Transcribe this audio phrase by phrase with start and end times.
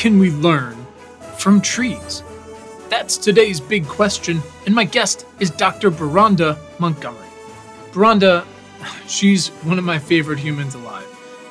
[0.00, 0.74] can we learn
[1.36, 2.22] from trees?
[2.88, 5.90] That's today's big question, and my guest is Dr.
[5.90, 7.28] Beronda Montgomery.
[7.92, 8.46] Beronda,
[9.06, 11.06] she's one of my favorite humans alive.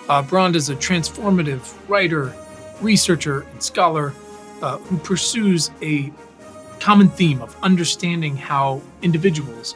[0.09, 0.23] Uh,
[0.55, 2.33] is a transformative writer,
[2.81, 4.15] researcher, and scholar
[4.63, 6.11] uh, who pursues a
[6.79, 9.75] common theme of understanding how individuals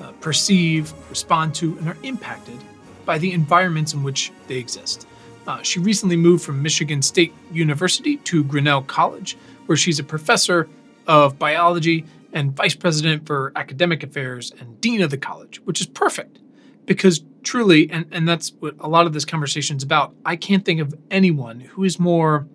[0.00, 2.58] uh, perceive, respond to, and are impacted
[3.04, 5.04] by the environments in which they exist.
[5.46, 9.36] Uh, she recently moved from Michigan State University to Grinnell College,
[9.66, 10.68] where she's a professor
[11.06, 15.86] of biology and vice president for academic affairs and dean of the college, which is
[15.86, 16.38] perfect
[16.86, 20.64] because truly, and, and that's what a lot of this conversation is about, I can't
[20.64, 22.46] think of anyone who is more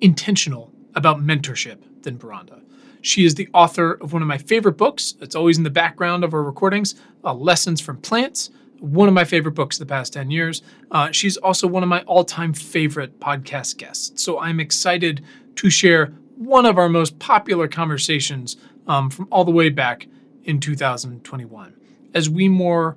[0.00, 2.60] intentional about mentorship than Beronda.
[3.00, 5.14] She is the author of one of my favorite books.
[5.20, 8.50] It's always in the background of our recordings uh, Lessons from Plants
[8.84, 10.62] one of my favorite books the past 10 years.
[10.90, 14.22] Uh, she's also one of my all time favorite podcast guests.
[14.22, 15.24] So I'm excited
[15.56, 20.06] to share one of our most popular conversations um, from all the way back
[20.44, 21.74] in 2021
[22.12, 22.96] as we more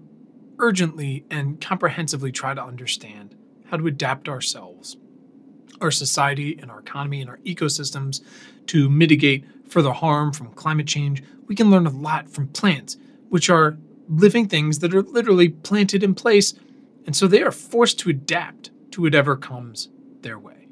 [0.59, 3.35] urgently and comprehensively try to understand
[3.69, 4.97] how to adapt ourselves,
[5.79, 8.21] our society, and our economy and our ecosystems
[8.65, 11.23] to mitigate further harm from climate change.
[11.47, 12.97] We can learn a lot from plants,
[13.29, 16.53] which are living things that are literally planted in place,
[17.05, 19.89] and so they are forced to adapt to whatever comes
[20.21, 20.67] their way.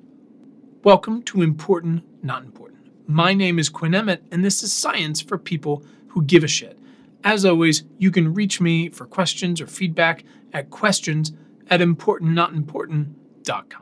[0.84, 2.80] Welcome to Important Not Important.
[3.08, 6.80] My name is Quinn Emmett, and this is Science for People Who Give a Shit.
[7.24, 11.34] As always, you can reach me for questions or feedback at questions
[11.70, 13.82] at importantnotimportant.com.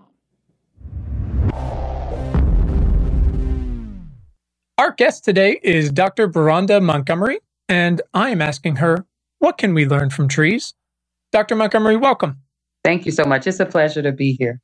[4.78, 6.28] Our guest today is Dr.
[6.28, 9.06] Beronda Montgomery, and I am asking her
[9.44, 10.74] what can we learn from trees?
[11.34, 11.58] Dr.
[11.58, 12.38] Montgomery, welcome.
[12.82, 13.46] Thank you so much.
[13.46, 14.62] It's a pleasure to be here.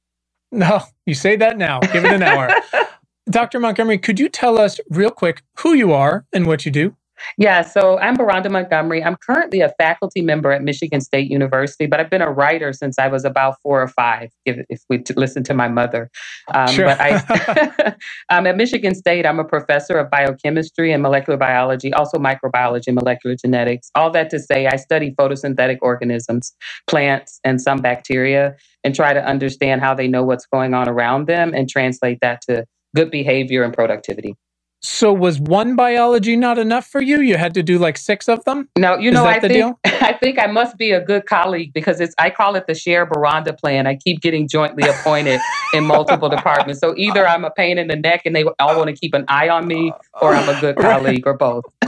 [0.53, 1.81] No, you say that now.
[1.81, 2.49] Give it an hour.
[3.29, 3.59] Dr.
[3.59, 6.95] Montgomery, could you tell us real quick who you are and what you do?
[7.37, 9.03] Yeah, so I'm Beronda Montgomery.
[9.03, 12.97] I'm currently a faculty member at Michigan State University, but I've been a writer since
[12.99, 16.09] I was about four or five, if, if we listen to my mother.
[16.53, 16.85] Um, sure.
[16.85, 17.95] But I,
[18.29, 22.95] um, at Michigan State, I'm a professor of biochemistry and molecular biology, also microbiology and
[22.95, 23.89] molecular genetics.
[23.95, 26.53] All that to say, I study photosynthetic organisms,
[26.87, 31.27] plants, and some bacteria, and try to understand how they know what's going on around
[31.27, 32.65] them and translate that to
[32.95, 34.35] good behavior and productivity.
[34.81, 37.19] So was one biology not enough for you?
[37.19, 38.69] You had to do like six of them?
[38.77, 42.15] No, you know, I think I think I must be a good colleague because it's
[42.17, 43.87] I call it the share Beronda plan.
[43.87, 45.41] I keep getting jointly appointed
[45.73, 46.79] in multiple departments.
[46.79, 49.25] So either I'm a pain in the neck and they all want to keep an
[49.27, 49.91] eye on me,
[50.21, 51.65] or I'm a good colleague, or both.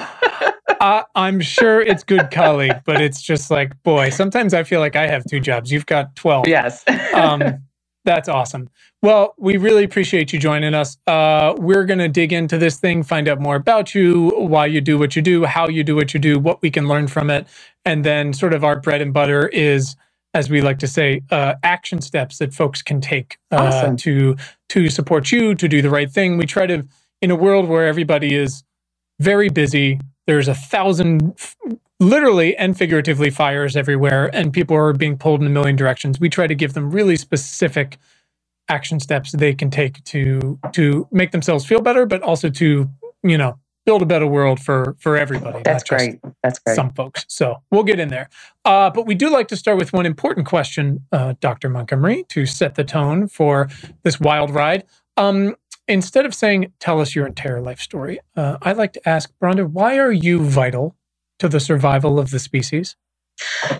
[0.81, 4.97] uh, I'm sure it's good colleague, but it's just like, boy, sometimes I feel like
[4.97, 5.71] I have two jobs.
[5.71, 6.47] You've got 12.
[6.47, 6.83] Yes.
[7.13, 7.61] um,
[8.03, 8.69] that's awesome.
[9.01, 10.97] Well, we really appreciate you joining us.
[11.05, 14.81] Uh, we're going to dig into this thing, find out more about you, why you
[14.81, 17.29] do what you do, how you do what you do, what we can learn from
[17.29, 17.47] it.
[17.85, 19.95] And then, sort of, our bread and butter is,
[20.33, 23.97] as we like to say, uh, action steps that folks can take uh, awesome.
[23.97, 24.35] to
[24.69, 26.37] to support you to do the right thing.
[26.37, 26.87] We try to,
[27.21, 28.63] in a world where everybody is
[29.19, 31.37] very busy, there's a thousand
[32.01, 36.19] literally and figuratively fires everywhere and people are being pulled in a million directions.
[36.19, 37.99] We try to give them really specific
[38.67, 42.89] action steps they can take to to make themselves feel better but also to
[43.21, 46.19] you know build a better world for for everybody that's great.
[46.41, 46.75] That's great.
[46.75, 47.25] some folks.
[47.27, 48.29] So we'll get in there.
[48.63, 52.45] Uh, but we do like to start with one important question uh, dr montgomery to
[52.45, 53.69] set the tone for
[54.03, 54.85] this wild ride.
[55.17, 55.55] Um,
[55.87, 59.65] instead of saying tell us your entire life story uh, i like to ask Beronda
[59.65, 60.95] why are you vital
[61.41, 62.95] to the survival of the species?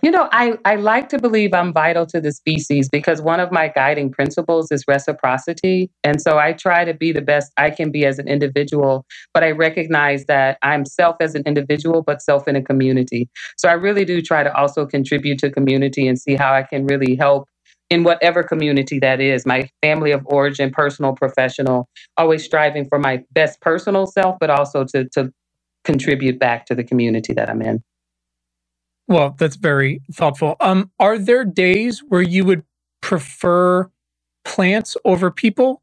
[0.01, 3.51] You know, I, I like to believe I'm vital to the species because one of
[3.51, 5.91] my guiding principles is reciprocity.
[6.03, 9.43] And so I try to be the best I can be as an individual, but
[9.43, 13.29] I recognize that I'm self as an individual, but self in a community.
[13.57, 16.87] So I really do try to also contribute to community and see how I can
[16.87, 17.47] really help
[17.91, 21.87] in whatever community that is my family of origin, personal, professional,
[22.17, 25.31] always striving for my best personal self, but also to, to
[25.83, 27.83] contribute back to the community that I'm in.
[29.07, 30.55] Well, that's very thoughtful.
[30.61, 32.63] Um, are there days where you would
[33.01, 33.89] prefer
[34.45, 35.81] plants over people?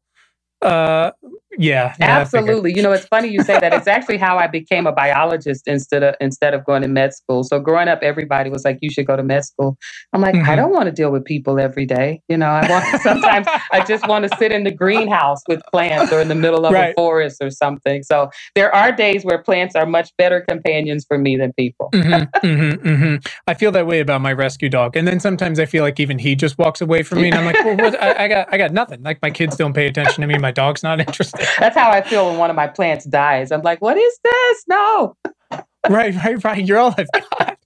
[0.61, 1.11] Uh,
[1.57, 2.73] yeah, yeah absolutely.
[2.75, 3.73] You know, it's funny you say that.
[3.73, 7.43] It's actually how I became a biologist instead of instead of going to med school.
[7.43, 9.77] So growing up, everybody was like, "You should go to med school."
[10.13, 10.49] I'm like, mm-hmm.
[10.49, 12.21] I don't want to deal with people every day.
[12.27, 16.13] You know, I want sometimes I just want to sit in the greenhouse with plants
[16.13, 16.91] or in the middle of right.
[16.91, 18.03] a forest or something.
[18.03, 21.89] So there are days where plants are much better companions for me than people.
[21.93, 23.15] mm-hmm, mm-hmm, mm-hmm.
[23.47, 26.19] I feel that way about my rescue dog, and then sometimes I feel like even
[26.19, 28.01] he just walks away from me, and I'm like, "Well, what?
[28.01, 30.37] I, I got, I got nothing." Like my kids don't pay attention to me.
[30.37, 31.38] My dog's not interested.
[31.59, 33.51] That's how I feel when one of my plants dies.
[33.51, 34.63] I'm like, what is this?
[34.67, 35.15] No.
[35.89, 36.65] right, right, right.
[36.65, 37.57] You're all I've got.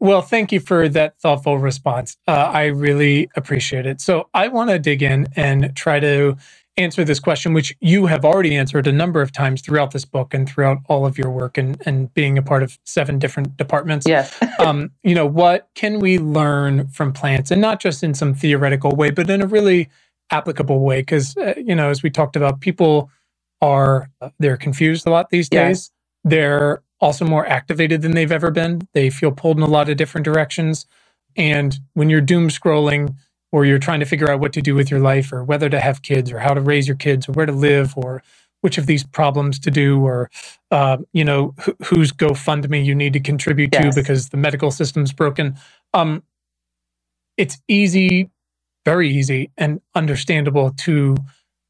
[0.00, 2.16] Well, thank you for that thoughtful response.
[2.26, 4.00] Uh, I really appreciate it.
[4.00, 6.36] So, I want to dig in and try to
[6.76, 10.34] answer this question, which you have already answered a number of times throughout this book
[10.34, 14.06] and throughout all of your work and, and being a part of seven different departments.
[14.08, 14.36] Yes.
[14.58, 18.90] um, you know, what can we learn from plants and not just in some theoretical
[18.92, 19.88] way, but in a really
[20.30, 23.10] applicable way because uh, you know as we talked about people
[23.60, 25.90] are uh, they're confused a lot these days.
[26.24, 28.82] They're also more activated than they've ever been.
[28.94, 30.86] They feel pulled in a lot of different directions.
[31.36, 33.14] And when you're doom scrolling
[33.52, 35.80] or you're trying to figure out what to do with your life or whether to
[35.80, 38.22] have kids or how to raise your kids or where to live or
[38.62, 40.30] which of these problems to do or
[40.70, 43.94] uh, you know wh- whose gofundme you need to contribute yes.
[43.94, 45.56] to because the medical system's broken
[45.92, 46.22] um,
[47.36, 48.30] it's easy
[48.84, 51.16] very easy and understandable to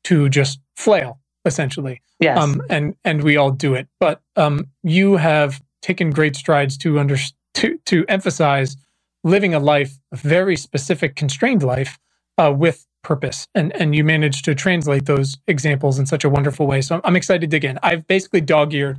[0.04, 2.00] to just flail essentially.
[2.20, 2.38] Yes.
[2.38, 3.88] Um, and and we all do it.
[4.00, 7.16] But um, you have taken great strides to under
[7.54, 8.76] to to emphasize
[9.22, 11.98] living a life, a very specific, constrained life
[12.38, 16.66] uh, with purpose, and and you managed to translate those examples in such a wonderful
[16.66, 16.80] way.
[16.80, 17.78] So I'm excited to dig in.
[17.82, 18.98] I've basically dog eared.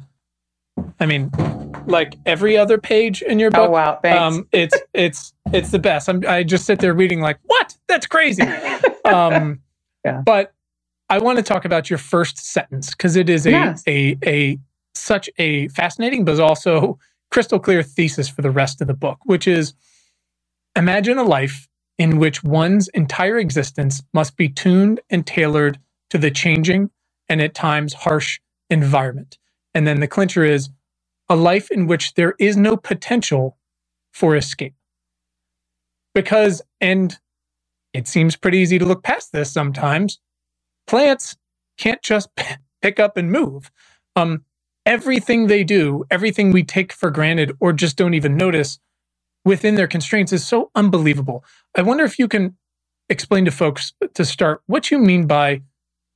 [1.00, 1.32] I mean,
[1.88, 3.70] like every other page in your book.
[3.70, 4.20] Oh wow, thanks.
[4.20, 6.10] Um, it's it's it's the best.
[6.10, 7.76] I'm, I just sit there reading like, what?
[7.88, 8.44] That's crazy.
[9.06, 9.62] um,
[10.04, 10.22] yeah.
[10.26, 10.54] But
[11.10, 13.84] I want to talk about your first sentence because it is a, yes.
[13.88, 14.60] a a
[14.94, 16.98] such a fascinating but also
[17.32, 19.74] crystal clear thesis for the rest of the book, which is
[20.76, 21.68] imagine a life
[21.98, 25.80] in which one's entire existence must be tuned and tailored
[26.10, 26.90] to the changing
[27.30, 28.40] and at times harsh
[28.70, 29.38] environment.
[29.76, 30.72] And then the clincher is
[31.30, 33.58] a life in which there is no potential
[34.14, 34.76] for escape.
[36.16, 37.18] Because, and
[37.94, 40.20] it seems pretty easy to look past this sometimes,
[40.88, 41.38] plants
[41.78, 42.30] can't just
[42.82, 43.72] pick up and move.
[44.16, 44.46] Um,
[44.86, 48.80] everything they do, everything we take for granted or just don't even notice
[49.46, 51.46] within their constraints is so unbelievable.
[51.76, 52.58] I wonder if you can
[53.10, 55.62] explain to folks to start what you mean by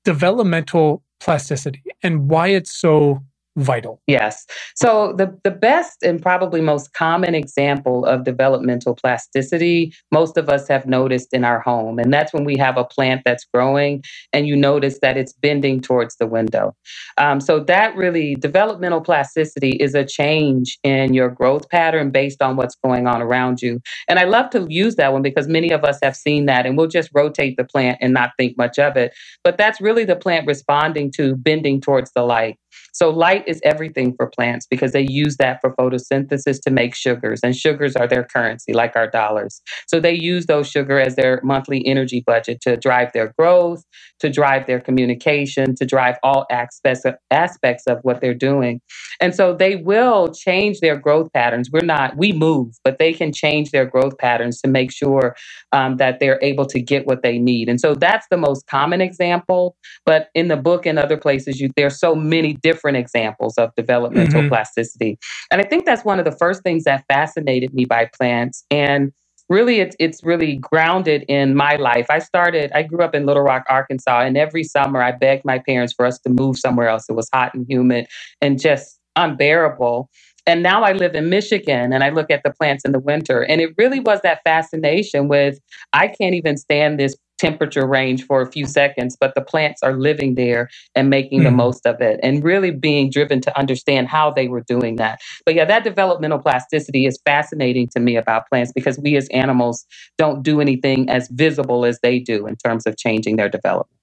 [0.05, 3.23] developmental plasticity and why it's so
[3.59, 4.01] vital.
[4.07, 4.45] Yes.
[4.75, 10.67] So the the best and probably most common example of developmental plasticity most of us
[10.67, 14.03] have noticed in our home and that's when we have a plant that's growing
[14.33, 16.75] and you notice that it's bending towards the window.
[17.17, 22.55] Um, so that really developmental plasticity is a change in your growth pattern based on
[22.55, 23.81] what's going on around you.
[24.07, 26.77] And I love to use that one because many of us have seen that and
[26.77, 29.13] we'll just rotate the plant and not think much of it.
[29.43, 32.57] But that's really the plant responding to bending towards the light.
[32.93, 37.39] So, light is everything for plants because they use that for photosynthesis to make sugars,
[37.43, 39.61] and sugars are their currency, like our dollars.
[39.87, 43.83] So, they use those sugar as their monthly energy budget to drive their growth,
[44.19, 48.81] to drive their communication, to drive all aspects of, aspects of what they're doing.
[49.21, 51.69] And so, they will change their growth patterns.
[51.71, 55.35] We're not, we move, but they can change their growth patterns to make sure
[55.71, 57.69] um, that they're able to get what they need.
[57.69, 59.75] And so, that's the most common example.
[60.05, 63.75] But in the book and other places, you, there's so many different different examples of
[63.75, 64.49] developmental mm-hmm.
[64.49, 65.17] plasticity.
[65.51, 68.63] And I think that's one of the first things that fascinated me by plants.
[68.71, 69.11] And
[69.49, 72.05] really it's it's really grounded in my life.
[72.09, 75.59] I started I grew up in Little Rock, Arkansas, and every summer I begged my
[75.59, 77.05] parents for us to move somewhere else.
[77.09, 78.05] It was hot and humid
[78.41, 80.09] and just unbearable.
[80.45, 83.41] And now I live in Michigan and I look at the plants in the winter.
[83.41, 85.59] And it really was that fascination with
[85.93, 89.93] I can't even stand this temperature range for a few seconds, but the plants are
[89.93, 91.55] living there and making the hmm.
[91.55, 95.19] most of it and really being driven to understand how they were doing that.
[95.45, 99.85] But yeah, that developmental plasticity is fascinating to me about plants because we as animals
[100.17, 103.95] don't do anything as visible as they do in terms of changing their development.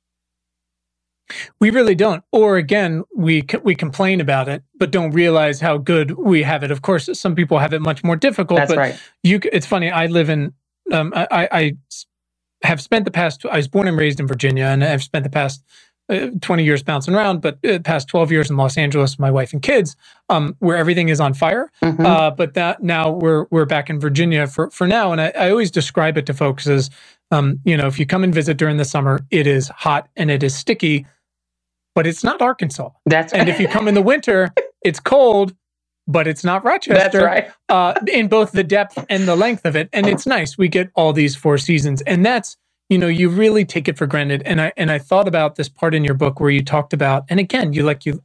[1.61, 2.23] We really don't.
[2.31, 6.71] Or again, we we complain about it, but don't realize how good we have it.
[6.71, 8.59] Of course, some people have it much more difficult.
[8.59, 9.01] That's but right.
[9.25, 9.91] You, it's funny.
[9.91, 10.53] I live in.
[10.93, 11.73] Um, I, I
[12.63, 15.31] have spent the past, I was born and raised in Virginia, and I've spent the
[15.31, 15.63] past
[16.09, 19.31] uh, 20 years bouncing around, but uh, past 12 years in Los Angeles, with my
[19.31, 19.97] wife and kids,
[20.29, 21.71] um, where everything is on fire.
[21.83, 22.07] Mm-hmm.
[22.07, 25.51] Uh, but that now we're we're back in Virginia for for now, and I, I
[25.51, 26.91] always describe it to folks as,
[27.33, 30.31] um, you know, if you come and visit during the summer, it is hot and
[30.31, 31.07] it is sticky.
[31.97, 32.91] but it's not Arkansas.
[33.07, 33.41] That's right.
[33.41, 34.51] And if you come in the winter,
[34.85, 35.55] it's cold,
[36.07, 36.95] but it's not Rochester.
[36.95, 37.51] That's right.
[37.69, 40.57] uh, in both the depth and the length of it, and it's nice.
[40.57, 42.57] We get all these four seasons, and that's
[42.89, 44.43] you know you really take it for granted.
[44.45, 47.25] And I and I thought about this part in your book where you talked about,
[47.29, 48.23] and again, you like you.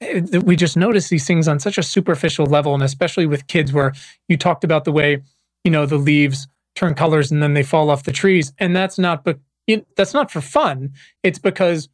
[0.00, 3.72] Eh, we just notice these things on such a superficial level, and especially with kids,
[3.72, 3.92] where
[4.28, 5.22] you talked about the way
[5.64, 8.98] you know the leaves turn colors and then they fall off the trees, and that's
[8.98, 9.38] not but
[9.96, 10.92] that's not for fun.
[11.22, 11.88] It's because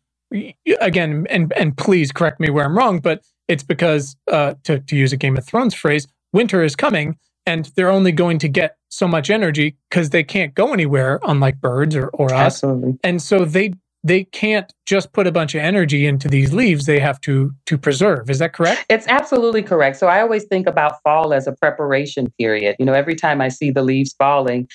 [0.80, 4.96] again, and and please correct me where I'm wrong, but it's because, uh, to, to
[4.96, 8.76] use a Game of Thrones phrase, winter is coming and they're only going to get
[8.90, 12.62] so much energy because they can't go anywhere, unlike birds or, or us.
[12.62, 12.98] Absolutely.
[13.02, 13.72] And so they
[14.04, 17.76] they can't just put a bunch of energy into these leaves they have to to
[17.76, 21.52] preserve is that correct it's absolutely correct so i always think about fall as a
[21.52, 24.68] preparation period you know every time i see the leaves falling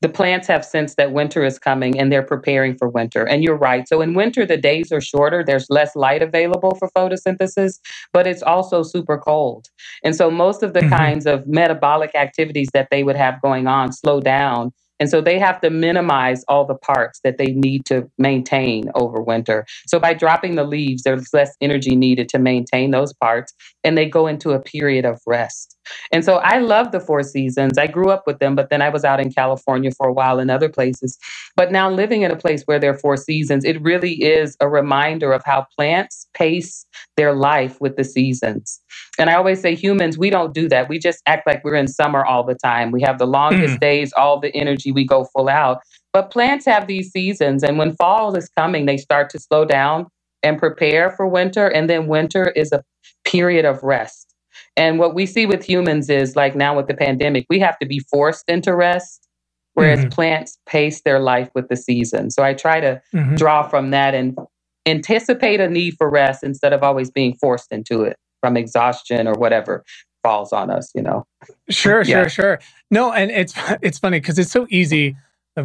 [0.00, 3.24] the plants have sensed that winter is coming and they're preparing for winter.
[3.24, 3.86] And you're right.
[3.88, 7.78] So in winter, the days are shorter, there's less light available for photosynthesis,
[8.12, 9.68] but it's also super cold.
[10.02, 10.96] And so most of the mm-hmm.
[10.96, 15.38] kinds of metabolic activities that they would have going on slow down and so they
[15.38, 19.64] have to minimize all the parts that they need to maintain over winter.
[19.86, 24.06] So by dropping the leaves, there's less energy needed to maintain those parts, and they
[24.06, 25.76] go into a period of rest.
[26.12, 27.78] And so I love the Four Seasons.
[27.78, 30.38] I grew up with them, but then I was out in California for a while
[30.38, 31.18] in other places.
[31.56, 34.68] But now living in a place where there are four seasons, it really is a
[34.68, 38.80] reminder of how plants pace their life with the seasons.
[39.18, 40.88] And I always say humans, we don't do that.
[40.88, 42.90] We just act like we're in summer all the time.
[42.90, 43.80] We have the longest mm.
[43.80, 45.80] days, all the energy, we go full out.
[46.12, 47.62] But plants have these seasons.
[47.62, 50.06] And when fall is coming, they start to slow down
[50.42, 51.66] and prepare for winter.
[51.68, 52.82] And then winter is a
[53.24, 54.34] period of rest.
[54.76, 57.86] And what we see with humans is like now with the pandemic, we have to
[57.86, 59.28] be forced into rest,
[59.74, 60.08] whereas mm-hmm.
[60.10, 62.30] plants pace their life with the season.
[62.30, 63.34] So I try to mm-hmm.
[63.34, 64.38] draw from that and
[64.86, 69.34] anticipate a need for rest instead of always being forced into it from exhaustion or
[69.34, 69.84] whatever
[70.22, 71.26] falls on us, you know.
[71.68, 72.22] Sure, yeah.
[72.22, 72.60] sure, sure.
[72.90, 75.16] No, and it's it's funny because it's so easy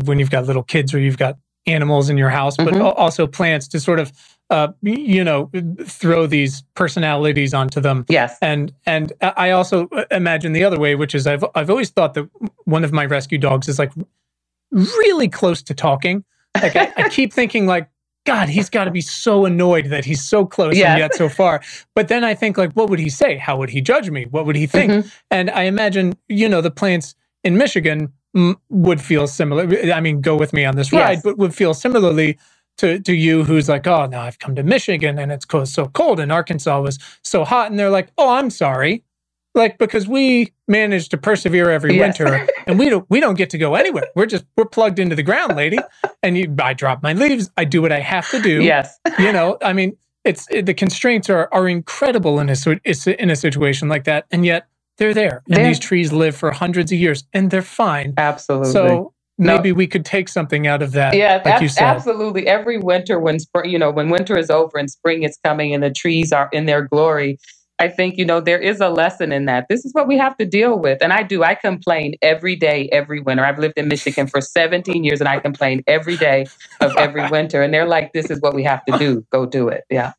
[0.03, 2.81] when you've got little kids or you've got animals in your house, but mm-hmm.
[2.81, 4.11] also plants to sort of
[4.49, 5.49] uh, you know,
[5.83, 8.05] throw these personalities onto them.
[8.09, 8.37] Yes.
[8.41, 12.29] And and I also imagine the other way, which is I've I've always thought that
[12.65, 13.91] one of my rescue dogs is like
[14.71, 16.23] really close to talking.
[16.61, 17.89] Like I, I keep thinking like,
[18.25, 20.89] God, he's got to be so annoyed that he's so close yes.
[20.89, 21.61] and yet so far.
[21.93, 23.37] But then I think like, what would he say?
[23.37, 24.25] How would he judge me?
[24.25, 24.91] What would he think?
[24.91, 25.07] Mm-hmm.
[25.31, 29.67] And I imagine, you know, the plants in Michigan m- would feel similar.
[29.91, 31.01] I mean, go with me on this yes.
[31.01, 32.37] ride, but would feel similarly
[32.77, 36.19] to, to you who's like, oh, now I've come to Michigan and it's so cold
[36.19, 37.69] and Arkansas was so hot.
[37.69, 39.03] And they're like, oh, I'm sorry.
[39.53, 42.19] Like, because we managed to persevere every yes.
[42.19, 44.07] winter and we don't, we don't get to go anywhere.
[44.15, 45.79] We're just, we're plugged into the ground, lady.
[46.21, 47.49] And you, I drop my leaves.
[47.55, 48.61] I do what I have to do.
[48.61, 48.99] Yes.
[49.17, 52.55] You know, I mean, it's, it, the constraints are, are incredible in a,
[53.21, 54.25] in a situation like that.
[54.29, 54.67] And yet
[54.97, 58.13] they're there and they're, these trees live for hundreds of years and they're fine.
[58.17, 58.71] Absolutely.
[58.71, 59.75] So maybe no.
[59.75, 61.15] we could take something out of that.
[61.15, 62.47] Yeah, like ab- absolutely.
[62.47, 65.83] Every winter, when spring, you know, when winter is over and spring is coming and
[65.83, 67.37] the trees are in their glory,
[67.77, 69.65] I think, you know, there is a lesson in that.
[69.69, 71.01] This is what we have to deal with.
[71.01, 71.43] And I do.
[71.43, 73.43] I complain every day, every winter.
[73.43, 76.45] I've lived in Michigan for 17 years and I complain every day
[76.79, 77.61] of every winter.
[77.61, 79.25] And they're like, this is what we have to do.
[79.29, 79.83] Go do it.
[79.89, 80.13] Yeah.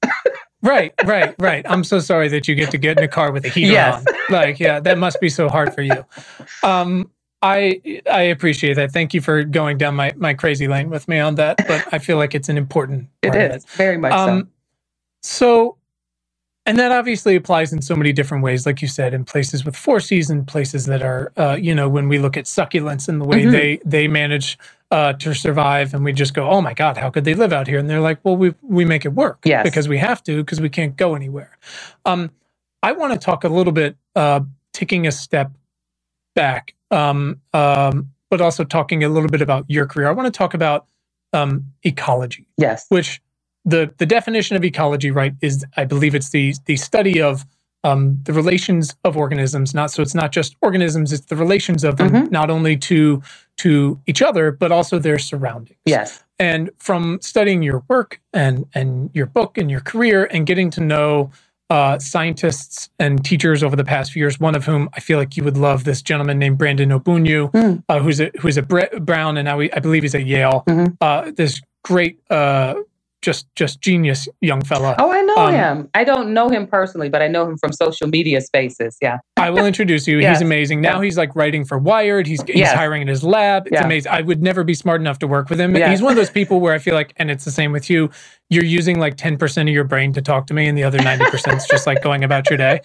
[0.62, 1.64] right, right, right.
[1.66, 4.04] I'm so sorry that you get to get in a car with a heater yes.
[4.06, 4.14] on.
[4.28, 6.04] Like, yeah, that must be so hard for you.
[6.62, 7.11] Um,
[7.46, 8.92] I I appreciate that.
[8.92, 11.56] Thank you for going down my my crazy lane with me on that.
[11.66, 13.08] But I feel like it's an important.
[13.22, 13.70] it is it.
[13.70, 14.48] very much um, so.
[15.22, 15.76] So,
[16.66, 19.74] and that obviously applies in so many different ways, like you said, in places with
[19.74, 23.24] four season, places that are, uh, you know, when we look at succulents and the
[23.24, 23.50] way mm-hmm.
[23.50, 24.56] they they manage
[24.92, 27.66] uh, to survive, and we just go, oh my god, how could they live out
[27.66, 27.78] here?
[27.78, 29.64] And they're like, well, we we make it work, yes.
[29.64, 31.58] because we have to, because we can't go anywhere.
[32.04, 32.30] Um,
[32.82, 34.40] I want to talk a little bit, uh,
[34.72, 35.50] taking a step
[36.36, 40.09] back um, um, but also talking a little bit about your career.
[40.09, 40.87] I want to talk about
[41.33, 42.49] um, ecology.
[42.57, 42.87] Yes.
[42.88, 43.21] Which
[43.64, 47.45] the the definition of ecology, right, is I believe it's the the study of
[47.85, 49.75] um, the relations of organisms.
[49.75, 52.33] Not so it's not just organisms; it's the relations of them, mm-hmm.
[52.33, 53.23] not only to
[53.59, 55.78] to each other but also their surroundings.
[55.85, 56.23] Yes.
[56.38, 60.81] And from studying your work and and your book and your career and getting to
[60.81, 61.31] know
[61.70, 64.38] uh, scientists and teachers over the past few years.
[64.38, 67.82] One of whom I feel like you would love this gentleman named Brandon Ogbunu, mm.
[67.88, 70.64] uh, who's a who's a Brown, and now he, I believe he's at Yale.
[70.68, 70.94] Mm-hmm.
[71.00, 72.75] Uh, this great uh,
[73.23, 74.94] just just genius young fella.
[74.99, 75.90] Oh, I know um, him.
[75.94, 78.96] I don't know him personally, but I know him from social media spaces.
[79.00, 79.18] Yeah.
[79.37, 80.18] I will introduce you.
[80.18, 80.37] yes.
[80.37, 80.80] He's amazing.
[80.80, 82.26] Now he's like writing for Wired.
[82.26, 82.75] He's he's yes.
[82.75, 83.66] hiring in his lab.
[83.66, 83.85] It's yeah.
[83.85, 84.12] amazing.
[84.12, 85.75] I would never be smart enough to work with him.
[85.75, 88.11] He's one of those people where I feel like, and it's the same with you.
[88.49, 91.56] You're using like 10% of your brain to talk to me, and the other 90%
[91.56, 92.80] is just like going about your day.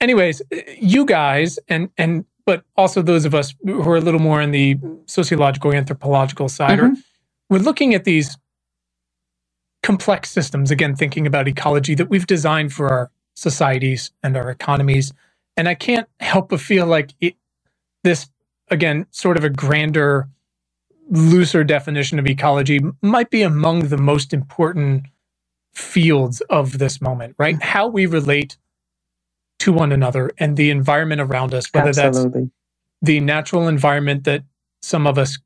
[0.00, 0.40] Anyways,
[0.80, 4.52] you guys and and but also those of us who are a little more in
[4.52, 6.94] the sociological anthropological side mm-hmm.
[6.94, 7.02] are
[7.50, 8.38] we're looking at these
[9.82, 15.12] complex systems, again, thinking about ecology that we've designed for our societies and our economies.
[15.56, 17.34] And I can't help but feel like it,
[18.04, 18.28] this,
[18.70, 20.28] again, sort of a grander,
[21.10, 25.06] looser definition of ecology might be among the most important
[25.72, 27.54] fields of this moment, right?
[27.54, 27.68] Mm-hmm.
[27.68, 28.56] How we relate
[29.60, 32.42] to one another and the environment around us, whether Absolutely.
[32.42, 32.52] that's
[33.02, 34.42] the natural environment that
[34.82, 35.38] some of us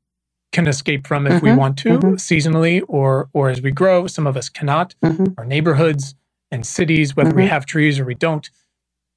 [0.53, 2.13] can escape from if mm-hmm, we want to mm-hmm.
[2.13, 4.07] seasonally or or as we grow.
[4.07, 4.95] Some of us cannot.
[5.03, 5.33] Mm-hmm.
[5.37, 6.15] our neighborhoods
[6.51, 7.49] and cities whether we mm-hmm.
[7.49, 8.49] have trees or we don't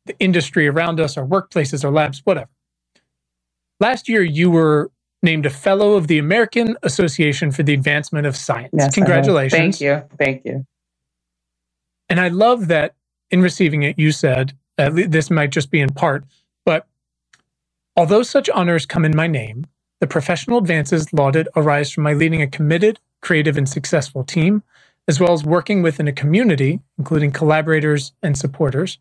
[0.07, 2.51] the industry around us our workplaces our labs whatever.
[3.79, 4.91] Last year you were
[5.23, 8.75] named a fellow of the american association for the advancement of science.
[8.77, 9.79] Yes, congratulations.
[9.79, 10.03] Thank you.
[10.19, 10.67] Thank you.
[12.09, 12.95] And i love that
[13.31, 16.25] in receiving it you said uh, this might just be in part
[16.65, 16.87] but
[17.97, 19.67] although such honors come in my name
[20.01, 24.63] the professional advances lauded arise from my leading a committed, creative, and successful team,
[25.09, 28.99] as well as working within a community, including collaborators and supporters.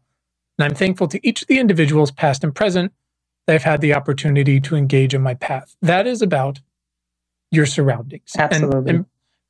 [0.58, 2.94] And I'm thankful to each of the individuals, past and present,
[3.46, 5.76] that I've had the opportunity to engage in my path.
[5.82, 6.60] That is about
[7.52, 8.32] your surroundings.
[8.38, 8.78] Absolutely.
[8.78, 9.06] And, and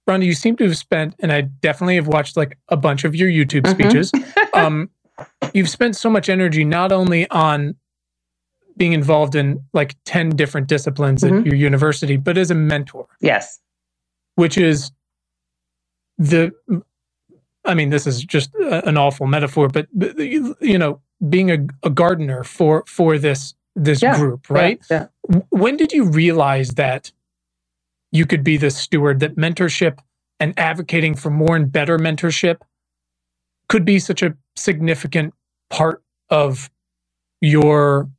[0.08, 3.16] Rhonda, you seem to have spent, and I definitely have watched like a bunch of
[3.16, 3.82] your YouTube mm-hmm.
[3.82, 4.12] speeches.
[4.54, 4.90] um,
[5.54, 7.76] you've spent so much energy not only on
[8.78, 11.40] being involved in like 10 different disciplines mm-hmm.
[11.40, 13.08] at your university, but as a mentor.
[13.22, 13.60] Yes.
[14.36, 14.92] Which is
[16.18, 16.52] the,
[17.64, 21.66] I mean, this is just a, an awful metaphor, but, but you know, being a,
[21.84, 24.18] a, gardener for, for this, this yeah.
[24.18, 24.80] group, right?
[24.90, 25.08] Yeah.
[25.30, 25.40] yeah.
[25.50, 27.12] When did you realize that
[28.12, 30.00] you could be the steward, that mentorship
[30.40, 32.58] and advocating for more and better mentorship
[33.70, 35.34] could be such a significant
[35.70, 36.70] part of
[37.42, 38.10] your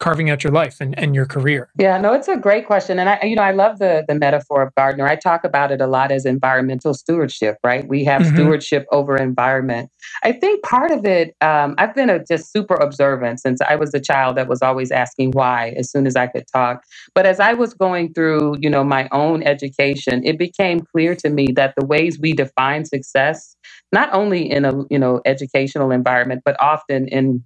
[0.00, 1.70] carving out your life and, and your career?
[1.78, 2.98] Yeah, no, it's a great question.
[2.98, 5.06] And I, you know, I love the the metaphor of gardener.
[5.06, 7.86] I talk about it a lot as environmental stewardship, right?
[7.86, 8.34] We have mm-hmm.
[8.34, 9.90] stewardship over environment.
[10.24, 13.94] I think part of it, um, I've been a just super observant since I was
[13.94, 16.82] a child that was always asking why as soon as I could talk.
[17.14, 21.28] But as I was going through, you know, my own education, it became clear to
[21.28, 23.54] me that the ways we define success,
[23.92, 27.44] not only in a, you know, educational environment, but often in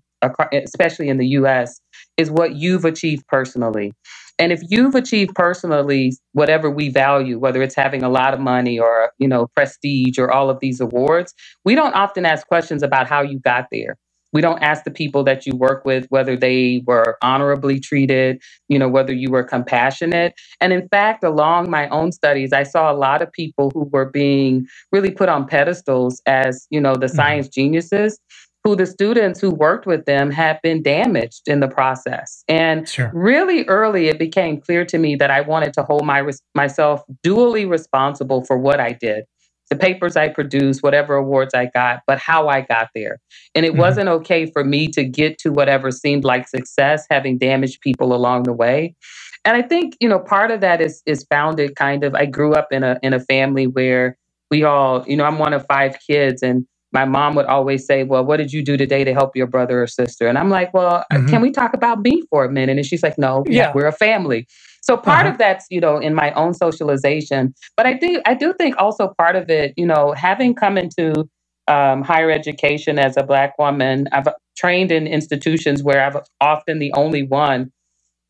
[0.53, 1.81] especially in the US,
[2.17, 3.93] is what you've achieved personally.
[4.39, 8.79] And if you've achieved personally whatever we value, whether it's having a lot of money
[8.79, 11.33] or, you know, prestige or all of these awards,
[11.65, 13.97] we don't often ask questions about how you got there.
[14.33, 18.81] We don't ask the people that you work with whether they were honorably treated, you
[18.81, 20.35] know, whether you were compassionate.
[20.61, 24.11] And in fact, along my own studies, I saw a lot of people who were
[24.11, 27.15] being really put on pedestals as, you know, the mm-hmm.
[27.15, 28.19] science geniuses
[28.65, 32.43] who the students who worked with them had been damaged in the process.
[32.49, 33.11] And sure.
[33.15, 37.69] really early, it became clear to me that I wanted to hold my, myself dually
[37.69, 39.25] responsible for what I did
[39.71, 43.19] the papers I produced, whatever awards I got, but how I got there.
[43.55, 43.81] And it mm-hmm.
[43.81, 48.45] wasn't okay for me to get to whatever seemed like success, having damaged people along
[48.45, 48.95] the way.
[49.45, 52.55] And I think, you know, part of that is is founded kind of I grew
[52.55, 54.17] up in a in a family where
[54.51, 58.05] we all, you know, I'm one of five kids and my mom would always say,
[58.05, 60.29] Well, what did you do today to help your brother or sister?
[60.29, 61.27] And I'm like, Well, mm-hmm.
[61.27, 62.77] can we talk about me for a minute?
[62.77, 64.47] And she's like, No, yeah, we're a family.
[64.81, 65.33] So part uh-huh.
[65.33, 67.55] of that's, you know, in my own socialization.
[67.77, 71.29] But I do I do think also part of it, you know, having come into
[71.67, 76.93] um, higher education as a black woman, I've trained in institutions where I've often the
[76.93, 77.73] only one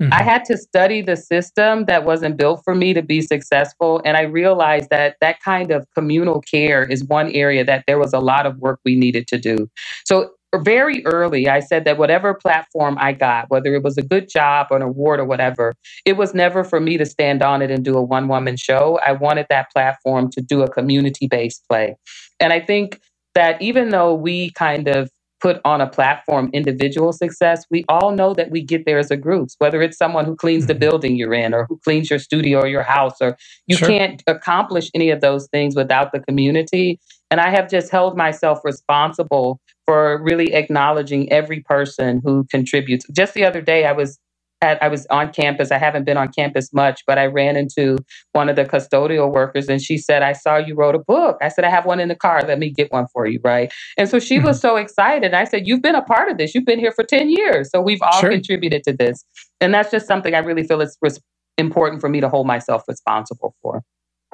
[0.03, 0.13] Mm-hmm.
[0.13, 4.03] I had to study the system that wasn't built for me to be successful.
[4.05, 8.13] And I realized that that kind of communal care is one area that there was
[8.13, 9.69] a lot of work we needed to do.
[10.05, 10.31] So,
[10.63, 14.69] very early, I said that whatever platform I got, whether it was a good job
[14.71, 17.85] or an award or whatever, it was never for me to stand on it and
[17.85, 19.01] do a one woman show.
[19.05, 21.97] I wanted that platform to do a community based play.
[22.39, 23.01] And I think
[23.35, 25.11] that even though we kind of
[25.45, 29.17] put on a platform individual success, we all know that we get there as a
[29.17, 30.81] group, whether it's someone who cleans the mm-hmm.
[30.81, 33.89] building you're in or who cleans your studio or your house, or you sure.
[33.89, 36.99] can't accomplish any of those things without the community.
[37.31, 43.05] And I have just held myself responsible for really acknowledging every person who contributes.
[43.15, 44.19] Just the other day, I was
[44.65, 45.71] had I was on campus.
[45.71, 47.99] I haven't been on campus much, but I ran into
[48.33, 51.39] one of the custodial workers and she said, I saw you wrote a book.
[51.41, 52.43] I said, I have one in the car.
[52.43, 53.41] Let me get one for you.
[53.45, 53.73] Right.
[53.97, 54.47] And so she mm-hmm.
[54.47, 55.35] was so excited.
[55.35, 56.55] I said, You've been a part of this.
[56.55, 57.71] You've been here for 10 years.
[57.71, 58.31] So we've all sure.
[58.31, 59.25] contributed to this.
[59.61, 61.21] And that's just something I really feel is res-
[61.59, 63.83] important for me to hold myself responsible for.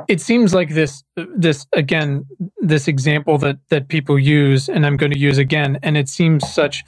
[0.09, 2.25] It seems like this this again,
[2.59, 6.51] this example that that people use, and I'm going to use again, and it seems
[6.51, 6.85] such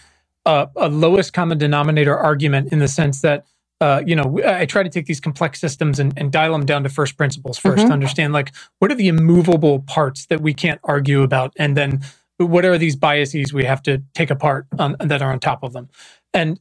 [0.47, 3.45] a, a lowest common denominator argument in the sense that
[3.83, 6.85] uh, you know, I try to take these complex systems and, and dial them down
[6.85, 7.87] to first principles 1st mm-hmm.
[7.89, 12.01] to understand like what are the immovable parts that we can't argue about, and then
[12.37, 15.73] what are these biases we have to take apart on, that are on top of
[15.73, 15.89] them.
[16.33, 16.61] And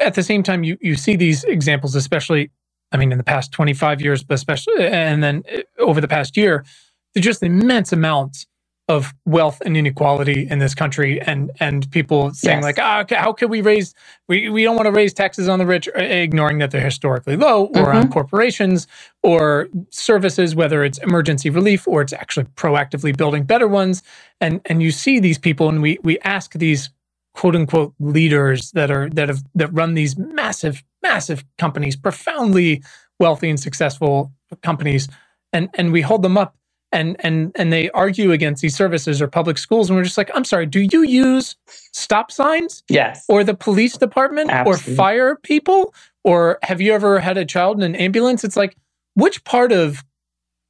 [0.00, 2.50] at the same time, you you see these examples, especially,
[2.90, 6.08] I mean, in the past twenty five years, but especially, and then uh, over the
[6.08, 6.64] past year,
[7.12, 8.46] there's just immense amounts
[8.88, 12.64] of wealth and inequality in this country and and people saying yes.
[12.64, 13.94] like ah, okay, how can we raise
[14.28, 17.36] we, we don't want to raise taxes on the rich uh, ignoring that they're historically
[17.36, 17.98] low or mm-hmm.
[17.98, 18.86] on corporations
[19.22, 24.02] or services whether it's emergency relief or it's actually proactively building better ones
[24.40, 26.90] and and you see these people and we we ask these
[27.34, 32.82] quote unquote leaders that are that have that run these massive massive companies profoundly
[33.20, 35.08] wealthy and successful companies
[35.52, 36.56] and and we hold them up
[36.92, 40.30] and and and they argue against these services or public schools and we're just like
[40.34, 41.56] i'm sorry do you use
[41.92, 43.24] stop signs yes.
[43.28, 44.92] or the police department Absolutely.
[44.92, 45.94] or fire people?
[46.24, 48.44] Or have you ever had a child in an ambulance?
[48.44, 48.76] It's like
[49.14, 50.02] which part of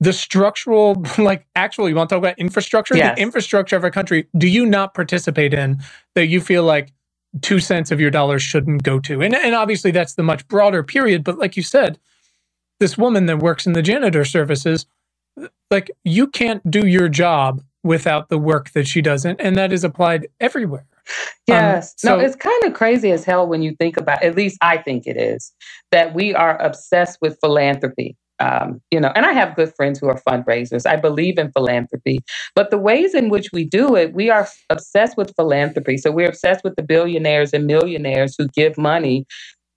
[0.00, 2.96] the structural like actually you want to talk about infrastructure?
[2.96, 3.16] Yes.
[3.16, 5.80] the infrastructure of our country do you not participate in
[6.14, 6.92] that you feel like
[7.40, 9.22] two cents of your dollars shouldn't go to?
[9.22, 11.98] And, and obviously that's the much broader period but like you said
[12.80, 14.86] this woman that works in the janitor services
[15.70, 19.72] like you can't do your job without the work that she does and, and that
[19.72, 20.86] is applied everywhere.
[20.90, 21.06] Um,
[21.48, 21.88] yes.
[21.88, 24.56] Um, so, no it's kind of crazy as hell when you think about at least
[24.62, 25.52] i think it is
[25.90, 28.16] that we are obsessed with philanthropy.
[28.38, 30.86] Um, you know and i have good friends who are fundraisers.
[30.86, 32.20] I believe in philanthropy.
[32.54, 35.96] But the ways in which we do it we are obsessed with philanthropy.
[35.96, 39.26] So we're obsessed with the billionaires and millionaires who give money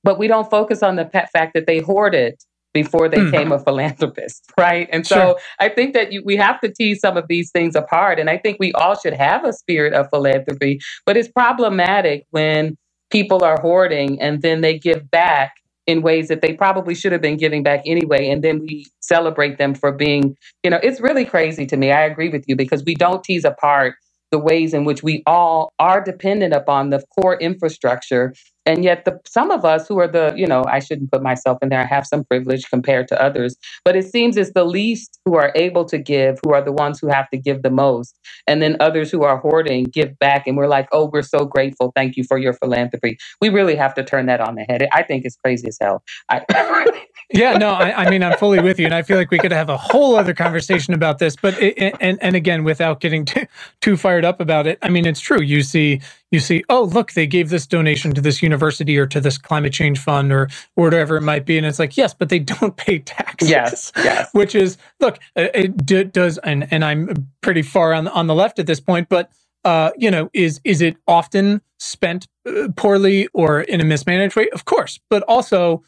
[0.04, 2.44] but we don't focus on the fact that they hoard it
[2.75, 3.31] before they mm.
[3.31, 4.88] became a philanthropist, right?
[4.91, 5.35] And so sure.
[5.61, 8.19] I think that you, we have to tease some of these things apart.
[8.19, 12.77] And I think we all should have a spirit of philanthropy, but it's problematic when
[13.09, 15.53] people are hoarding and then they give back
[15.88, 18.27] in ways that they probably should have been giving back anyway.
[18.27, 21.93] And then we celebrate them for being, you know, it's really crazy to me.
[21.93, 23.95] I agree with you because we don't tease apart
[24.36, 28.36] the ways in which we all are dependent upon the core infrastructure.
[28.67, 31.58] And yet the some of us who are the you know i shouldn't put myself
[31.63, 35.19] in there i have some privilege compared to others but it seems it's the least
[35.26, 38.17] who are able to give who are the ones who have to give the most.
[38.48, 41.93] And then others who are hoarding give back and we're like oh we're so grateful.
[41.95, 43.17] Thank you for your philanthropy.
[43.41, 44.88] We really have to turn that on the head.
[44.93, 46.04] I think it's crazy as hell.
[46.30, 46.45] I,
[47.33, 49.51] yeah, no, I, I, mean, I'm fully with you, and I feel like we could
[49.51, 51.35] have a whole other conversation about this.
[51.35, 53.47] But it, and and again, without getting too,
[53.81, 55.41] too fired up about it, I mean, it's true.
[55.41, 59.19] You see, you see, oh, look, they gave this donation to this university or to
[59.19, 62.29] this climate change fund or, or whatever it might be, and it's like, yes, but
[62.29, 63.49] they don't pay taxes.
[63.49, 64.29] Yes, yes.
[64.33, 68.67] Which is, look, it does, and and I'm pretty far on on the left at
[68.67, 69.31] this point, but.
[69.63, 74.47] Uh, you know, is is it often spent uh, poorly or in a mismanaged way?
[74.51, 75.81] Of course, but also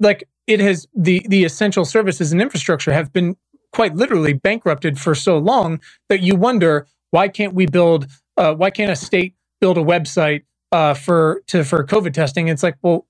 [0.00, 3.36] like it has the the essential services and infrastructure have been
[3.72, 8.06] quite literally bankrupted for so long that you wonder why can't we build
[8.36, 12.48] uh, why can't a state build a website uh, for to for COVID testing?
[12.48, 13.06] It's like, well,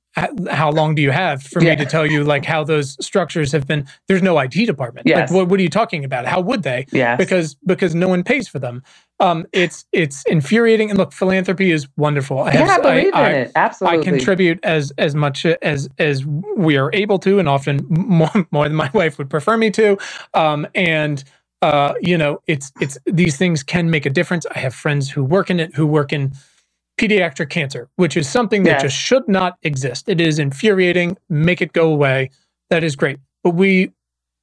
[0.51, 1.71] how long do you have for yeah.
[1.71, 5.07] me to tell you like how those structures have been there's no IT department.
[5.07, 5.31] Yes.
[5.31, 6.27] like what, what are you talking about?
[6.27, 6.87] How would they?
[6.91, 8.83] Yeah because because no one pays for them.
[9.21, 10.91] Um it's it's infuriating.
[10.91, 12.41] And look philanthropy is wonderful.
[12.41, 13.53] I have, yeah, I believe I, in I, it.
[13.55, 13.99] Absolutely.
[13.99, 18.65] I contribute as as much as as we are able to and often more more
[18.65, 19.99] than my wife would prefer me to.
[20.33, 21.23] Um and
[21.61, 24.47] uh you know it's it's these things can make a difference.
[24.47, 26.33] I have friends who work in it who work in
[26.99, 30.09] pediatric cancer, which is something that just should not exist.
[30.09, 31.17] It is infuriating.
[31.29, 32.31] Make it go away.
[32.71, 33.19] That is great.
[33.43, 33.93] But we,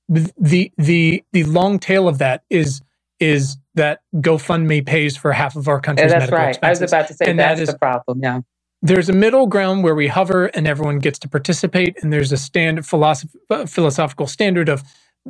[0.07, 2.81] the the the long tail of that is
[3.19, 6.49] is that GoFundMe pays for half of our country's yeah, that's medical right.
[6.49, 6.81] expenses.
[6.81, 8.19] I was about to say and that's that is, the problem.
[8.21, 8.41] Yeah.
[8.81, 12.37] There's a middle ground where we hover and everyone gets to participate, and there's a
[12.37, 14.83] stand philosoph- uh, philosophical standard of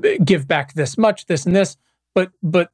[0.03, 1.77] uh, give back this much, this and this.
[2.15, 2.71] But but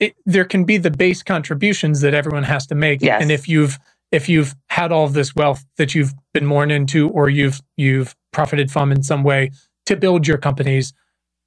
[0.00, 3.02] it, there can be the base contributions that everyone has to make.
[3.02, 3.22] Yes.
[3.22, 3.78] And if you've
[4.12, 8.14] if you've had all of this wealth that you've been born into or you've you've
[8.32, 9.50] profited from in some way
[9.86, 10.92] to build your companies,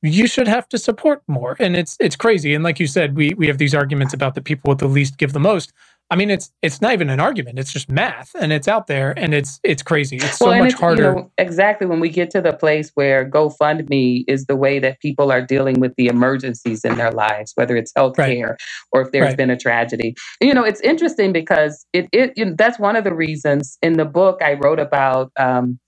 [0.02, 1.56] you should have to support more.
[1.60, 2.54] And it's it's crazy.
[2.54, 5.18] And like you said, we we have these arguments about the people with the least
[5.18, 5.72] give the most.
[6.12, 7.60] I mean, it's it's not even an argument.
[7.60, 10.18] It's just math, and it's out there, and it's it's crazy.
[10.18, 11.04] It's so much it's, harder.
[11.04, 15.00] You know, exactly when we get to the place where GoFundMe is the way that
[15.02, 18.62] people are dealing with the emergencies in their lives, whether it's healthcare right.
[18.92, 19.38] or if there's right.
[19.38, 20.16] been a tragedy.
[20.42, 23.94] You know, it's interesting because it it you know, that's one of the reasons in
[23.94, 25.32] the book I wrote about.
[25.38, 25.80] Um,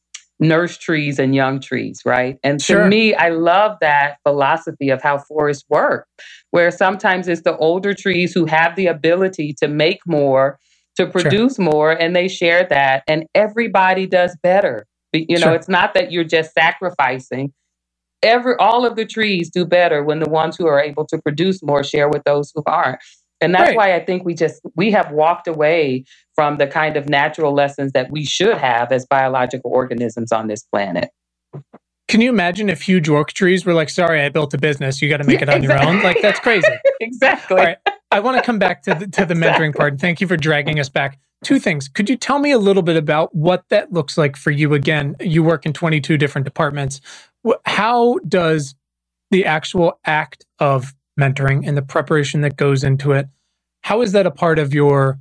[0.41, 2.38] nurse trees and young trees, right?
[2.43, 6.08] And to me, I love that philosophy of how forests work,
[6.49, 10.60] where sometimes it's the older trees who have the ability to make more,
[10.97, 11.65] to produce sure.
[11.65, 14.88] more, and they share that, and everybody does better.
[15.13, 15.56] You know, sure.
[15.56, 17.54] it's not that you're just sacrificing.
[18.23, 21.62] Every all of the trees do better when the ones who are able to produce
[21.62, 22.99] more share with those who aren't.
[23.41, 23.77] And that's right.
[23.77, 26.06] why I think we just we have walked away
[26.41, 30.63] from the kind of natural lessons that we should have as biological organisms on this
[30.63, 31.12] planet.
[32.08, 35.08] Can you imagine if huge oak trees were like, sorry, I built a business, you
[35.08, 35.88] got to make it on exactly.
[35.88, 36.01] your own?
[36.01, 36.67] Like, that's crazy.
[36.99, 37.60] exactly.
[37.60, 37.77] All right.
[38.10, 39.67] I want to come back to the, to the exactly.
[39.67, 39.93] mentoring part.
[39.93, 41.19] And Thank you for dragging us back.
[41.43, 41.88] Two things.
[41.88, 44.73] Could you tell me a little bit about what that looks like for you?
[44.73, 47.01] Again, you work in 22 different departments.
[47.65, 48.73] How does
[49.30, 53.27] the actual act of mentoring and the preparation that goes into it,
[53.84, 55.19] how is that a part of your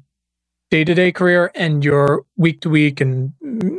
[0.71, 3.33] day to day career and your week to week and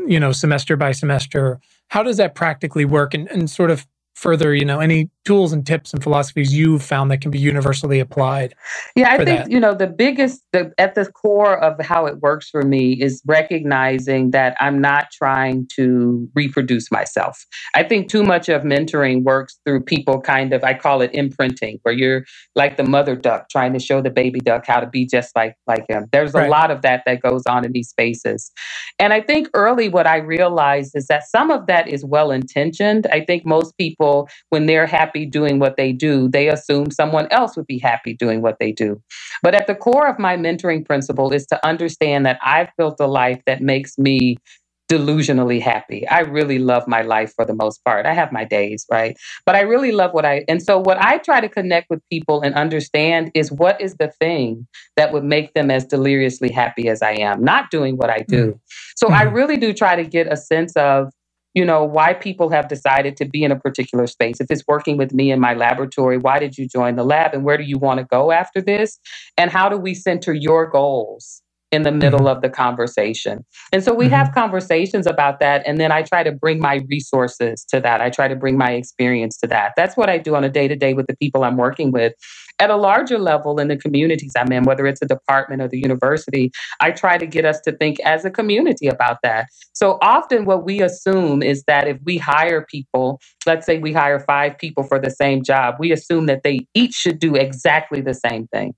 [0.08, 1.60] you know semester by semester
[1.92, 3.14] how does that practically work?
[3.14, 7.12] And, and sort of further, you know, any tools and tips and philosophies you've found
[7.12, 8.56] that can be universally applied?
[8.96, 9.52] Yeah, I think, that?
[9.52, 13.22] you know, the biggest, the, at the core of how it works for me is
[13.26, 17.46] recognizing that I'm not trying to reproduce myself.
[17.76, 21.80] I think too much of mentoring works through people kind of, I call it imprinting,
[21.84, 25.06] where you're like the mother duck trying to show the baby duck how to be
[25.06, 26.08] just like, like him.
[26.12, 26.48] There's right.
[26.48, 28.52] a lot of that that goes on in these spaces.
[29.00, 33.08] And I think early what I realized is that some of that is well intentioned.
[33.12, 37.28] I think most people people, when they're happy doing what they do, they assume someone
[37.32, 39.02] else would be happy doing what they do.
[39.44, 43.08] But at the core of my mentoring principle is to understand that I've built a
[43.08, 44.38] life that makes me
[44.92, 46.06] delusionally happy.
[46.10, 48.06] I really love my life for the most part.
[48.06, 49.18] I have my days, right?
[49.46, 52.42] But I really love what I, and so what I try to connect with people
[52.42, 57.02] and understand is what is the thing that would make them as deliriously happy as
[57.02, 58.52] I am, not doing what I do.
[58.52, 58.60] Mm.
[58.98, 59.14] So mm.
[59.14, 61.14] I really do try to get a sense of
[61.54, 64.40] you know, why people have decided to be in a particular space.
[64.40, 67.44] If it's working with me in my laboratory, why did you join the lab and
[67.44, 69.00] where do you want to go after this?
[69.38, 72.28] And how do we center your goals in the middle mm-hmm.
[72.28, 73.46] of the conversation.
[73.72, 74.16] And so we mm-hmm.
[74.16, 75.64] have conversations about that.
[75.66, 78.02] And then I try to bring my resources to that.
[78.02, 79.72] I try to bring my experience to that.
[79.78, 82.14] That's what I do on a day to day with the people I'm working with.
[82.62, 85.80] At a larger level in the communities I'm in, whether it's a department or the
[85.80, 89.48] university, I try to get us to think as a community about that.
[89.74, 94.20] So often, what we assume is that if we hire people, let's say we hire
[94.20, 98.14] five people for the same job, we assume that they each should do exactly the
[98.14, 98.76] same thing.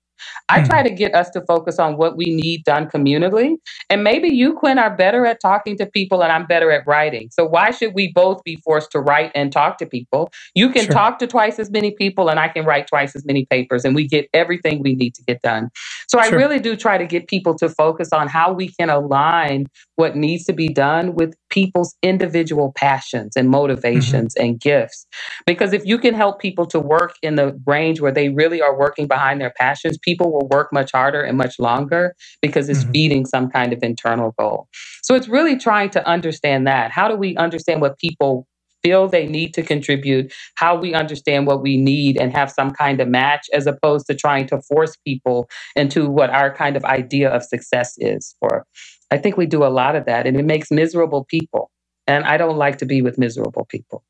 [0.50, 0.68] I mm.
[0.68, 3.56] try to get us to focus on what we need done communally.
[3.90, 7.30] And maybe you, Quinn, are better at talking to people and I'm better at writing.
[7.32, 10.32] So why should we both be forced to write and talk to people?
[10.56, 10.94] You can sure.
[10.94, 13.96] talk to twice as many people and I can write twice as many papers and
[13.96, 15.70] we get everything we need to get done.
[16.08, 19.68] So I really do try to get people to focus on how we can align
[19.96, 24.46] what needs to be done with people's individual passions and motivations mm-hmm.
[24.46, 25.06] and gifts.
[25.46, 28.78] Because if you can help people to work in the range where they really are
[28.78, 32.92] working behind their passions, people will work much harder and much longer because it's mm-hmm.
[32.92, 34.68] feeding some kind of internal goal.
[35.02, 36.92] So it's really trying to understand that.
[36.92, 38.48] How do we understand what people
[38.84, 43.00] feel they need to contribute, how we understand what we need and have some kind
[43.00, 47.30] of match, as opposed to trying to force people into what our kind of idea
[47.30, 48.66] of success is for
[49.14, 51.70] I think we do a lot of that and it makes miserable people.
[52.08, 54.04] And I don't like to be with miserable people.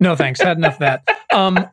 [0.00, 0.40] no, thanks.
[0.40, 1.08] Had enough of that.
[1.32, 1.64] Um,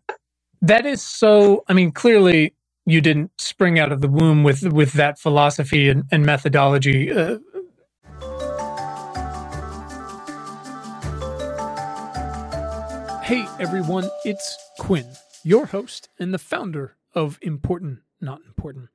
[0.62, 2.54] that is so, I mean, clearly
[2.88, 7.12] you didn't spring out of the womb with, with that philosophy and, and methodology.
[7.12, 7.40] Uh,
[13.24, 15.06] Hey everyone, it's Quinn,
[15.44, 18.88] your host and the founder of Important Not Important.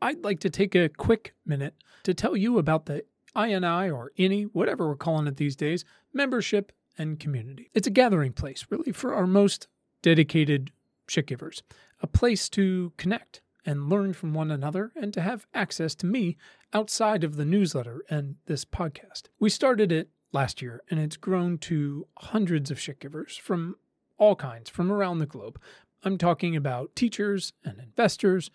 [0.00, 3.02] I'd like to take a quick minute to tell you about the
[3.34, 7.68] INI or INI, whatever we're calling it these days, membership and community.
[7.74, 9.66] It's a gathering place, really, for our most
[10.02, 10.70] dedicated
[11.08, 11.64] shit givers,
[12.00, 16.36] a place to connect and learn from one another and to have access to me
[16.72, 19.24] outside of the newsletter and this podcast.
[19.38, 23.76] We started it last year and it's grown to hundreds of shit givers from
[24.18, 25.60] all kinds from around the globe.
[26.02, 28.50] I'm talking about teachers and investors,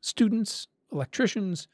[0.00, 1.68] students, electricians,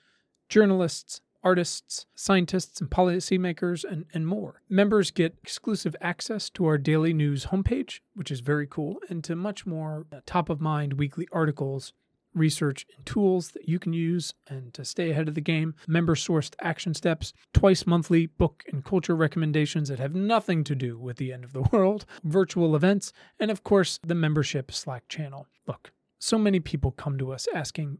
[0.48, 4.62] journalists, artists, scientists, and policymakers, and, and more.
[4.68, 9.36] Members get exclusive access to our daily news homepage, which is very cool, and to
[9.36, 11.92] much more uh, top of mind weekly articles
[12.34, 16.14] research and tools that you can use and to stay ahead of the game, member
[16.14, 21.16] sourced action steps, twice monthly book and culture recommendations that have nothing to do with
[21.16, 25.46] the end of the world, virtual events, and of course, the membership Slack channel.
[25.66, 27.98] Look, so many people come to us asking,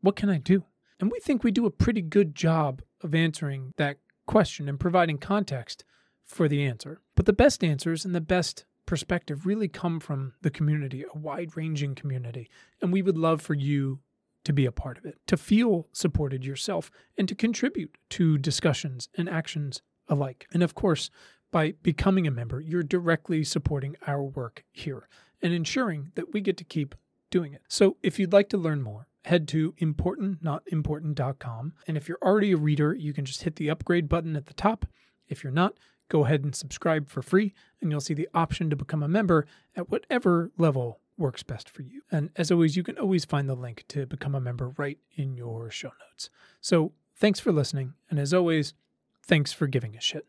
[0.00, 0.64] What can I do?
[1.00, 5.18] And we think we do a pretty good job of answering that question and providing
[5.18, 5.84] context
[6.24, 7.00] for the answer.
[7.14, 11.56] But the best answers and the best perspective really come from the community, a wide
[11.56, 12.50] ranging community.
[12.80, 14.00] And we would love for you
[14.44, 19.08] to be a part of it, to feel supported yourself, and to contribute to discussions
[19.16, 20.46] and actions alike.
[20.52, 21.10] And of course,
[21.50, 25.08] by becoming a member, you're directly supporting our work here
[25.40, 26.94] and ensuring that we get to keep
[27.30, 27.62] doing it.
[27.68, 31.72] So if you'd like to learn more, head to importantnotimportant.com.
[31.86, 34.54] And if you're already a reader, you can just hit the upgrade button at the
[34.54, 34.86] top.
[35.28, 35.74] If you're not,
[36.08, 39.46] go ahead and subscribe for free, and you'll see the option to become a member
[39.74, 42.02] at whatever level works best for you.
[42.10, 45.36] And as always, you can always find the link to become a member right in
[45.36, 46.28] your show notes.
[46.60, 47.94] So thanks for listening.
[48.10, 48.74] And as always,
[49.22, 50.28] thanks for giving a shit.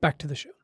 [0.00, 0.61] Back to the show.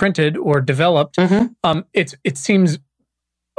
[0.00, 1.46] Imprinted or developed mm-hmm.
[1.62, 2.78] um, it's it seems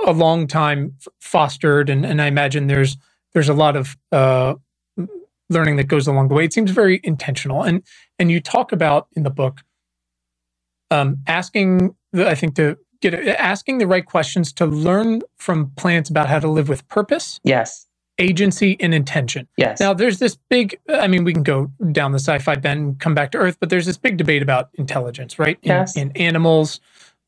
[0.06, 2.98] a long time fostered, and, and I imagine there's
[3.34, 4.56] there's a lot of uh,
[5.50, 6.46] learning that goes along the way.
[6.46, 7.84] It seems very intentional, and
[8.20, 9.62] and you talk about in the book
[10.90, 16.10] um, asking, the, I think to get asking the right questions to learn from plants
[16.10, 17.40] about how to live with purpose.
[17.44, 17.88] Yes.
[18.22, 19.48] Agency and intention.
[19.58, 19.80] Yes.
[19.80, 20.80] Now, there's this big.
[20.90, 23.86] I mean, we can go down the sci-fi bend come back to Earth, but there's
[23.86, 25.58] this big debate about intelligence, right?
[25.64, 25.98] In, yes.
[25.98, 26.80] In animals,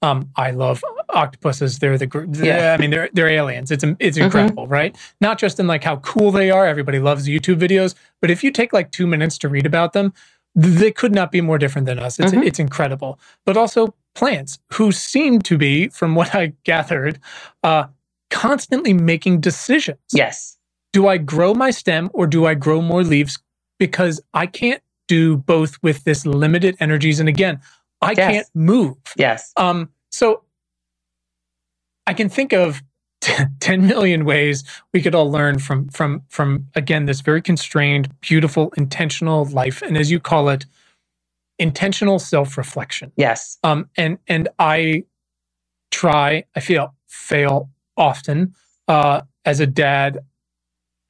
[0.04, 1.80] um, I love octopuses.
[1.80, 2.36] They're the group.
[2.36, 2.76] yeah.
[2.78, 3.72] I mean, they're they're aliens.
[3.72, 4.26] It's it's mm-hmm.
[4.26, 4.74] incredible, mm-hmm.
[4.74, 4.98] right?
[5.22, 6.66] Not just in like how cool they are.
[6.68, 10.14] Everybody loves YouTube videos, but if you take like two minutes to read about them,
[10.56, 12.20] they could not be more different than us.
[12.20, 12.44] It's mm-hmm.
[12.44, 13.20] it's incredible.
[13.46, 17.20] But also plants, who seem to be, from what I gathered,
[17.64, 17.86] uh,
[18.30, 20.00] constantly making decisions.
[20.12, 20.58] Yes.
[20.94, 23.40] Do I grow my stem or do I grow more leaves?
[23.80, 27.20] Because I can't do both with this limited energies.
[27.20, 27.60] And again,
[28.02, 28.32] I yes.
[28.32, 28.98] can't move.
[29.18, 29.52] Yes.
[29.58, 30.44] Um, so
[32.08, 32.82] I can think of
[33.60, 38.74] 10 million ways we could all learn from from from again this very constrained beautiful
[38.76, 40.66] intentional life and as you call it
[41.58, 45.04] intentional self-reflection yes um and and i
[45.92, 48.54] try i feel fail often
[48.90, 50.20] uh as a dad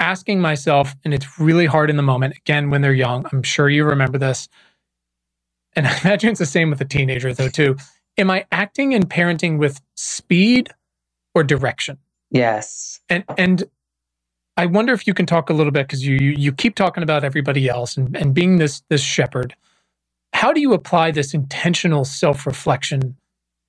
[0.03, 3.69] asking myself and it's really hard in the moment again when they're young i'm sure
[3.69, 4.47] you remember this
[5.75, 7.77] and I imagine it's the same with a teenager though too.
[8.17, 10.69] Am I acting and parenting with speed
[11.35, 11.97] or direction?
[12.31, 13.01] Yes.
[13.09, 13.63] And and
[14.57, 17.03] I wonder if you can talk a little bit because you, you you keep talking
[17.03, 19.55] about everybody else and, and being this this shepherd.
[20.33, 23.15] How do you apply this intentional self reflection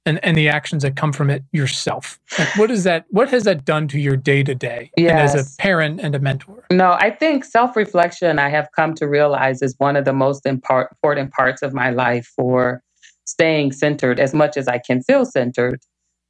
[0.07, 2.19] and, and the actions that come from it yourself.
[2.39, 3.07] Like what is that?
[3.11, 6.65] What has that done to your day to day as a parent and a mentor?
[6.71, 8.39] No, I think self reflection.
[8.39, 12.31] I have come to realize is one of the most important parts of my life
[12.37, 12.83] for
[13.25, 15.81] staying centered as much as I can feel centered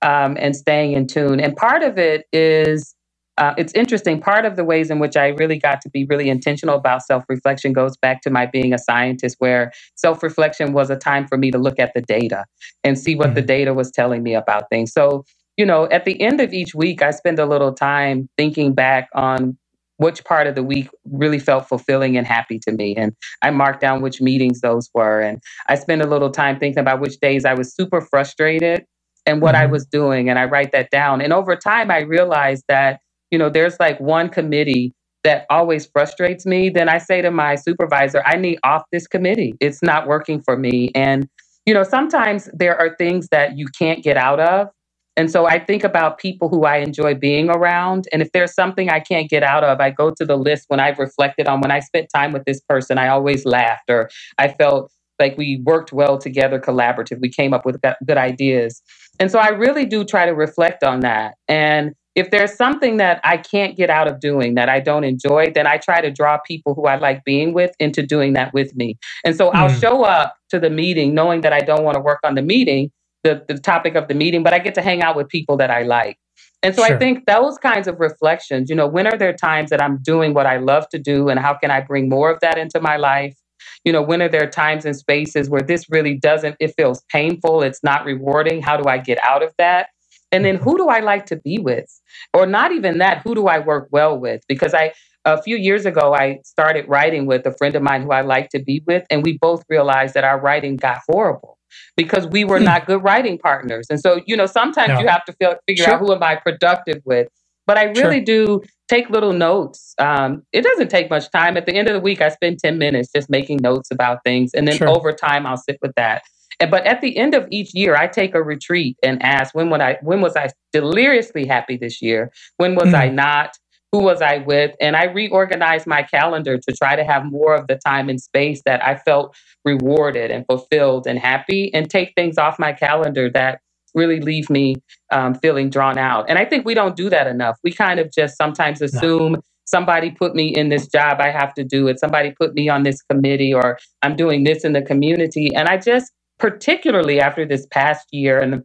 [0.03, 1.41] um, and staying in tune.
[1.41, 2.95] And part of it is
[3.37, 4.21] uh, it's interesting.
[4.21, 7.25] Part of the ways in which I really got to be really intentional about self
[7.29, 11.37] reflection goes back to my being a scientist, where self reflection was a time for
[11.37, 12.45] me to look at the data
[12.85, 13.35] and see what mm-hmm.
[13.35, 14.93] the data was telling me about things.
[14.93, 15.25] So,
[15.57, 19.09] you know, at the end of each week, I spend a little time thinking back
[19.15, 19.57] on
[19.97, 22.97] which part of the week really felt fulfilling and happy to me.
[22.97, 25.21] And I marked down which meetings those were.
[25.21, 28.85] And I spend a little time thinking about which days I was super frustrated
[29.27, 29.63] and what mm-hmm.
[29.63, 30.29] I was doing.
[30.29, 31.21] And I write that down.
[31.21, 33.01] And over time, I realized that
[33.35, 34.93] you know, there's like one committee
[35.25, 39.57] that always frustrates me, then I say to my supervisor, I need off this committee.
[39.59, 40.93] It's not working for me.
[40.95, 41.29] And,
[41.67, 44.69] you know, sometimes there are things that you can't get out of.
[45.17, 48.07] And so I think about people who I enjoy being around.
[48.13, 50.79] And if there's something I can't get out of, I go to the list when
[50.79, 54.47] I've reflected on when I spent time with this person, I always laughed or I
[54.47, 57.21] felt like we worked well together, collaborative.
[57.21, 58.81] We came up with good ideas.
[59.19, 61.35] And so I really do try to reflect on that.
[61.49, 65.51] And if there's something that I can't get out of doing that I don't enjoy,
[65.53, 68.75] then I try to draw people who I like being with into doing that with
[68.77, 68.99] me.
[69.25, 69.55] And so mm.
[69.55, 72.43] I'll show up to the meeting knowing that I don't want to work on the
[72.43, 72.91] meeting,
[73.25, 75.71] the, the topic of the meeting, but I get to hang out with people that
[75.71, 76.19] I like.
[76.63, 76.97] And so sure.
[76.97, 80.33] I think those kinds of reflections, you know, when are there times that I'm doing
[80.33, 82.97] what I love to do and how can I bring more of that into my
[82.97, 83.37] life?
[83.85, 87.63] You know, when are there times and spaces where this really doesn't, it feels painful,
[87.63, 88.63] it's not rewarding?
[88.63, 89.89] How do I get out of that?
[90.35, 91.89] And then who do I like to be with?
[92.33, 94.43] Or not even that, who do I work well with?
[94.49, 94.93] Because I
[95.25, 98.51] a few years ago, I started writing with a friend of mine who I like
[98.51, 101.59] to be with, and we both realized that our writing got horrible
[101.97, 102.65] because we were hmm.
[102.65, 103.87] not good writing partners.
[103.91, 105.01] And so, you know, sometimes no.
[105.01, 105.95] you have to feel, figure sure.
[105.95, 107.29] out who am I productive with.
[107.67, 108.61] But I really sure.
[108.61, 109.95] do take little notes.
[109.99, 111.57] Um, it doesn't take much time.
[111.57, 114.53] At the end of the week, I spend 10 minutes just making notes about things.
[114.53, 114.89] And then sure.
[114.89, 116.23] over time, I'll sit with that.
[116.59, 119.81] But at the end of each year, I take a retreat and ask, when, would
[119.81, 122.33] I, when was I deliriously happy this year?
[122.57, 122.95] When was mm.
[122.95, 123.57] I not?
[123.93, 124.75] Who was I with?
[124.81, 128.61] And I reorganized my calendar to try to have more of the time and space
[128.65, 133.61] that I felt rewarded and fulfilled and happy and take things off my calendar that
[133.95, 134.75] really leave me
[135.13, 136.29] um, feeling drawn out.
[136.29, 137.57] And I think we don't do that enough.
[137.63, 139.41] We kind of just sometimes assume no.
[139.67, 142.01] somebody put me in this job, I have to do it.
[142.01, 145.55] Somebody put me on this committee, or I'm doing this in the community.
[145.55, 146.11] And I just,
[146.45, 148.63] particularly after this past year and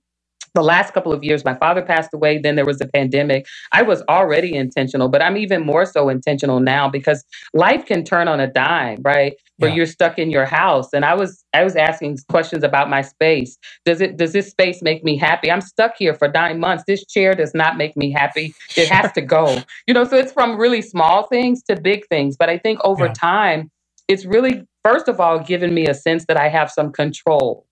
[0.54, 3.46] the last couple of years, my father passed away, then there was a pandemic.
[3.72, 7.24] I was already intentional, but I'm even more so intentional now because
[7.54, 9.36] life can turn on a dime, right?
[9.60, 9.78] Where yeah.
[9.78, 10.90] you're stuck in your house.
[10.92, 13.58] And I was I was asking questions about my space.
[13.86, 15.50] Does it does this space make me happy?
[15.50, 16.84] I'm stuck here for nine months.
[16.86, 18.54] This chair does not make me happy.
[18.76, 19.62] It has to go.
[19.88, 22.36] You know, so it's from really small things to big things.
[22.36, 23.14] But I think over yeah.
[23.14, 23.72] time,
[24.10, 27.66] it's really first of all given me a sense that I have some control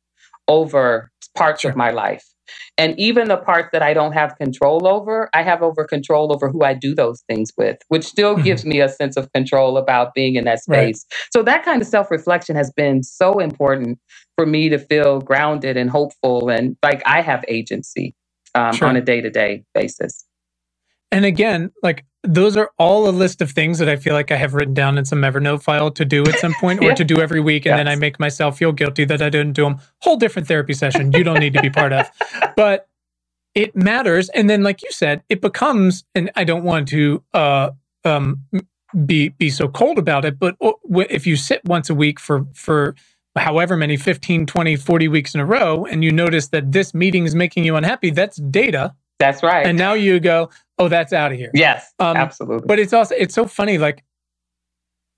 [0.47, 1.71] over parts sure.
[1.71, 2.23] of my life
[2.77, 6.49] and even the parts that I don't have control over, I have over control over
[6.49, 8.43] who I do those things with, which still mm-hmm.
[8.43, 11.05] gives me a sense of control about being in that space.
[11.11, 11.27] Right.
[11.33, 13.99] So that kind of self reflection has been so important
[14.35, 18.13] for me to feel grounded and hopeful and like I have agency
[18.53, 18.87] um, sure.
[18.87, 20.23] on a day to day basis.
[21.11, 24.35] And again, like those are all a list of things that I feel like I
[24.35, 27.21] have written down in some Evernote file to do at some point or to do
[27.21, 27.65] every week.
[27.65, 27.79] And yes.
[27.79, 29.79] then I make myself feel guilty that I didn't do them.
[30.01, 32.09] Whole different therapy session you don't need to be part of.
[32.55, 32.87] But
[33.55, 34.29] it matters.
[34.29, 37.71] And then, like you said, it becomes, and I don't want to uh,
[38.03, 38.41] um,
[39.05, 40.55] be be so cold about it, but
[41.09, 42.95] if you sit once a week for for
[43.37, 47.23] however many 15 20 40 weeks in a row and you notice that this meeting
[47.23, 49.65] is making you unhappy that's data that's right.
[49.65, 51.51] And now you go, oh, that's out of here.
[51.53, 52.65] Yes, um, absolutely.
[52.67, 53.77] But it's also it's so funny.
[53.77, 54.03] Like,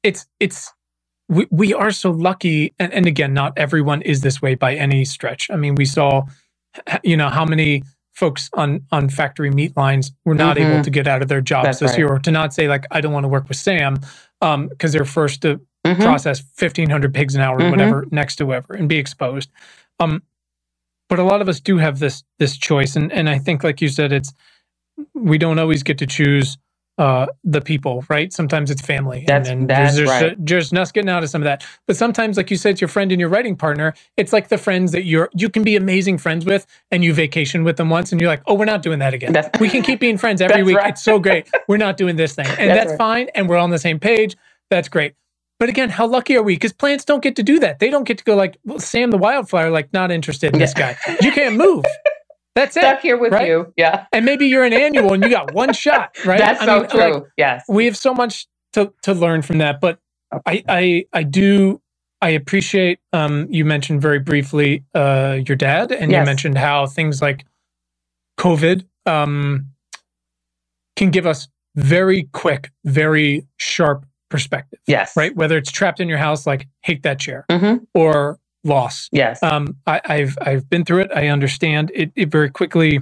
[0.04, 0.72] it's it's
[1.28, 5.06] we we are so lucky, and and again, not everyone is this way by any
[5.06, 5.50] stretch.
[5.52, 6.24] I mean, we saw,
[7.04, 7.84] you know, how many
[8.14, 10.72] folks on on factory meat lines were not mm-hmm.
[10.72, 12.00] able to get out of their jobs that's this right.
[12.00, 14.00] year, or to not say like, I don't want to work with Sam,
[14.42, 16.02] um, because they're first to mm-hmm.
[16.02, 17.72] process fifteen hundred pigs an hour, or mm-hmm.
[17.72, 19.50] whatever, next to whoever, and be exposed.
[20.00, 20.24] Um,
[21.10, 23.82] but a lot of us do have this this choice and and I think like
[23.82, 24.32] you said it's
[25.14, 26.58] we don't always get to choose
[27.00, 28.32] uh, the people, right?
[28.34, 29.24] Sometimes it's family.
[29.26, 30.36] That's, and, and that's there's, right.
[30.38, 31.66] there's, there's getting out of some of that.
[31.88, 33.94] But sometimes, like you said, it's your friend and your writing partner.
[34.18, 37.64] It's like the friends that you're you can be amazing friends with, and you vacation
[37.64, 39.32] with them once, and you're like, oh, we're not doing that again.
[39.32, 40.76] That's, we can keep being friends every week.
[40.76, 40.90] Right.
[40.90, 41.48] It's so great.
[41.70, 42.98] We're not doing this thing, and that's, that's right.
[42.98, 43.30] fine.
[43.34, 44.36] And we're on the same page.
[44.70, 45.16] That's great.
[45.58, 46.56] But again, how lucky are we?
[46.56, 47.80] Because plants don't get to do that.
[47.80, 50.74] They don't get to go like well, Sam the wildflower, like not interested in this
[50.74, 50.98] guy.
[51.22, 51.86] You can't move.
[52.56, 52.82] That's it.
[52.82, 53.48] Stuck here with right?
[53.48, 53.74] you.
[53.78, 54.06] Yeah.
[54.12, 56.40] And maybe you're an annual and you got one shot, right?
[56.40, 57.14] That's I so mean, true.
[57.14, 57.64] Like, yes.
[57.70, 59.80] We have so much to, to learn from that.
[59.80, 60.00] But
[60.34, 60.64] okay.
[60.68, 61.82] I, I I do
[62.22, 66.22] I appreciate um you mentioned very briefly uh your dad and yes.
[66.22, 67.46] you mentioned how things like
[68.40, 69.68] COVID um
[70.96, 74.80] can give us very quick, very sharp perspective.
[74.86, 75.16] Yes.
[75.16, 75.36] Right.
[75.36, 77.84] Whether it's trapped in your house, like hate that chair, mm-hmm.
[77.94, 79.10] or loss.
[79.12, 79.42] Yes.
[79.44, 81.12] Um, I, have I've been through it.
[81.14, 83.00] I understand it, it very quickly.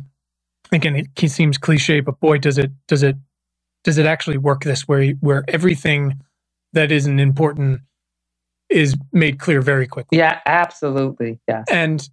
[0.71, 3.15] Again, it seems cliche, but boy, does it does it
[3.83, 6.19] does it actually work this way, where everything
[6.73, 7.81] that isn't important
[8.69, 10.17] is made clear very quickly.
[10.17, 11.39] Yeah, absolutely.
[11.47, 11.65] Yes.
[11.71, 12.07] And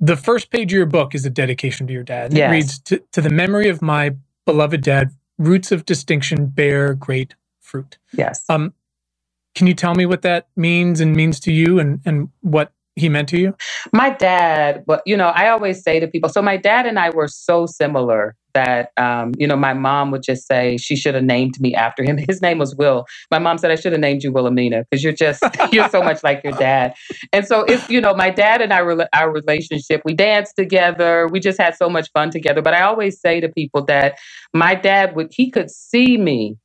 [0.00, 2.32] the first page of your book is a dedication to your dad.
[2.32, 2.48] Yes.
[2.48, 4.16] It reads to, to the memory of my
[4.46, 7.98] beloved dad, roots of distinction bear great fruit.
[8.12, 8.44] Yes.
[8.48, 8.72] Um,
[9.54, 13.08] can you tell me what that means and means to you and, and what he
[13.08, 13.54] meant to you?
[13.92, 17.10] My dad, but you know, I always say to people, so my dad and I
[17.10, 21.24] were so similar that, um, you know, my mom would just say she should have
[21.24, 22.18] named me after him.
[22.28, 23.06] His name was Will.
[23.30, 25.42] My mom said I should have named you Wilhelmina because you're just,
[25.72, 26.94] you're so much like your dad.
[27.32, 28.80] And so it's, you know, my dad and I,
[29.14, 31.28] our relationship, we danced together.
[31.28, 32.62] We just had so much fun together.
[32.62, 34.18] But I always say to people that
[34.52, 36.58] my dad would, he could see me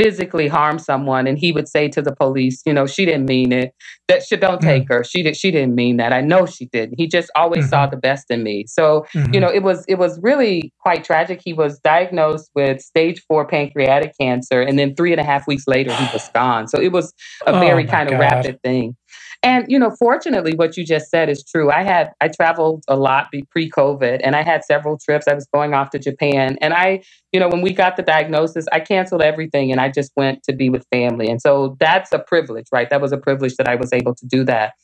[0.00, 3.52] physically harm someone and he would say to the police you know she didn't mean
[3.52, 3.74] it.
[4.08, 4.94] That she don't take mm-hmm.
[4.94, 5.04] her.
[5.04, 6.12] She did she didn't mean that.
[6.12, 6.94] I know she didn't.
[6.98, 7.70] He just always mm-hmm.
[7.70, 8.64] saw the best in me.
[8.66, 9.34] So mm-hmm.
[9.34, 11.40] you know it was it was really quite tragic.
[11.44, 15.64] He was diagnosed with stage four pancreatic cancer and then three and a half weeks
[15.66, 16.66] later he was gone.
[16.66, 17.12] So it was
[17.46, 18.96] a oh very kind of rapid thing
[19.42, 21.70] And you know, fortunately, what you just said is true.
[21.70, 25.26] I had I traveled a lot pre-COVID, and I had several trips.
[25.26, 28.66] I was going off to Japan, and I, you know, when we got the diagnosis,
[28.70, 31.28] I canceled everything, and I just went to be with family.
[31.28, 32.90] And so that's a privilege, right?
[32.90, 34.74] That was a privilege that I was able to do that.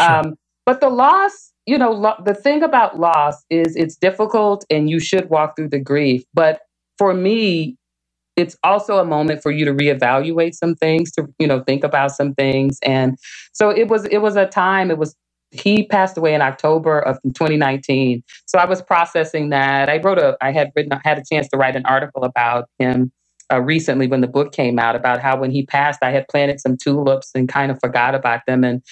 [0.00, 0.10] Sure.
[0.10, 0.34] Um,
[0.66, 4.98] but the loss, you know, lo- the thing about loss is it's difficult, and you
[4.98, 6.24] should walk through the grief.
[6.34, 6.62] But
[6.98, 7.76] for me,
[8.40, 12.12] it's also a moment for you to reevaluate some things to you know think about
[12.12, 12.78] some things.
[12.82, 13.18] And
[13.52, 15.14] so it was it was a time it was
[15.52, 19.88] he passed away in October of 2019 so I was processing that.
[19.88, 23.12] I wrote a I had written had a chance to write an article about him
[23.52, 26.60] uh, recently when the book came out about how when he passed I had planted
[26.60, 28.82] some tulips and kind of forgot about them and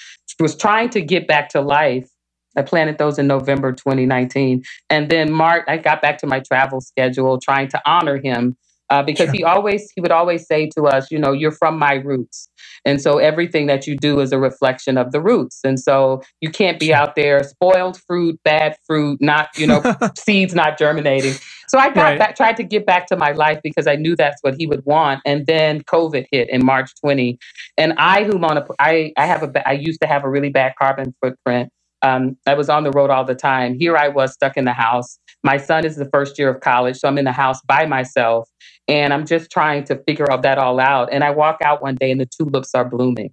[0.41, 2.09] was trying to get back to life.
[2.57, 6.81] I planted those in November 2019 and then March I got back to my travel
[6.81, 8.57] schedule trying to honor him
[8.91, 9.35] uh, because sure.
[9.35, 12.49] he always he would always say to us, you know, you're from my roots,
[12.85, 16.51] and so everything that you do is a reflection of the roots, and so you
[16.51, 16.97] can't be sure.
[16.97, 19.83] out there spoiled fruit, bad fruit, not you know
[20.19, 21.35] seeds not germinating.
[21.69, 22.19] So I got right.
[22.19, 24.85] back, tried to get back to my life because I knew that's what he would
[24.87, 27.39] want, and then COVID hit in March 20,
[27.77, 30.51] and I who on a I I have a I used to have a really
[30.51, 31.71] bad carbon footprint.
[32.03, 33.75] Um, I was on the road all the time.
[33.79, 35.19] Here I was stuck in the house.
[35.43, 38.49] My son is the first year of college, so I'm in the house by myself.
[38.89, 41.13] And I'm just trying to figure out that all out.
[41.13, 43.33] And I walk out one day and the tulips are blooming.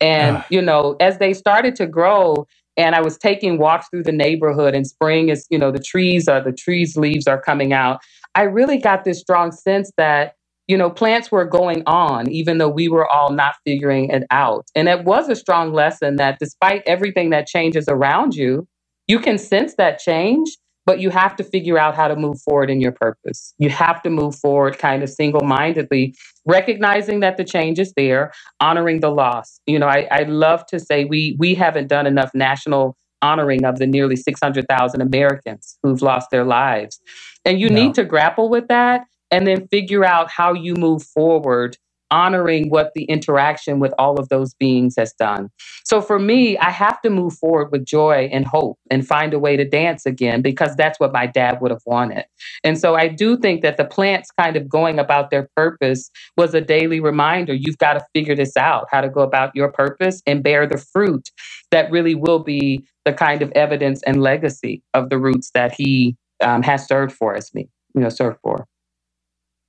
[0.00, 0.42] And, uh.
[0.50, 2.46] you know, as they started to grow,
[2.76, 6.28] and I was taking walks through the neighborhood, and spring is, you know, the trees
[6.28, 8.00] are, the trees' leaves are coming out.
[8.34, 10.34] I really got this strong sense that,
[10.68, 14.66] you know, plants were going on, even though we were all not figuring it out.
[14.74, 18.66] And it was a strong lesson that despite everything that changes around you,
[19.08, 22.70] you can sense that change but you have to figure out how to move forward
[22.70, 23.54] in your purpose.
[23.58, 26.14] You have to move forward kind of single mindedly,
[26.46, 29.60] recognizing that the change is there, honoring the loss.
[29.66, 33.78] You know, I, I love to say we we haven't done enough national honoring of
[33.78, 37.00] the nearly 600,000 Americans who've lost their lives.
[37.44, 37.74] And you no.
[37.74, 41.76] need to grapple with that and then figure out how you move forward
[42.10, 45.50] honoring what the interaction with all of those beings has done.
[45.84, 49.38] So for me, I have to move forward with joy and hope and find a
[49.38, 52.24] way to dance again because that's what my dad would have wanted.
[52.64, 56.54] And so I do think that the plants kind of going about their purpose was
[56.54, 60.22] a daily reminder you've got to figure this out, how to go about your purpose
[60.26, 61.30] and bear the fruit
[61.70, 66.16] that really will be the kind of evidence and legacy of the roots that he
[66.42, 68.66] um, has served for us, me, you know, served for.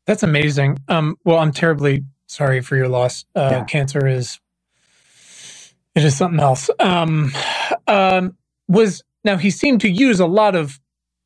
[0.08, 0.80] That's amazing.
[0.88, 3.26] Um, well, I'm terribly sorry for your loss.
[3.36, 3.64] Uh, yeah.
[3.66, 4.40] Cancer is
[5.96, 6.70] it is something else.
[6.80, 7.32] Um,
[7.88, 10.80] um, was now he seemed to use a lot of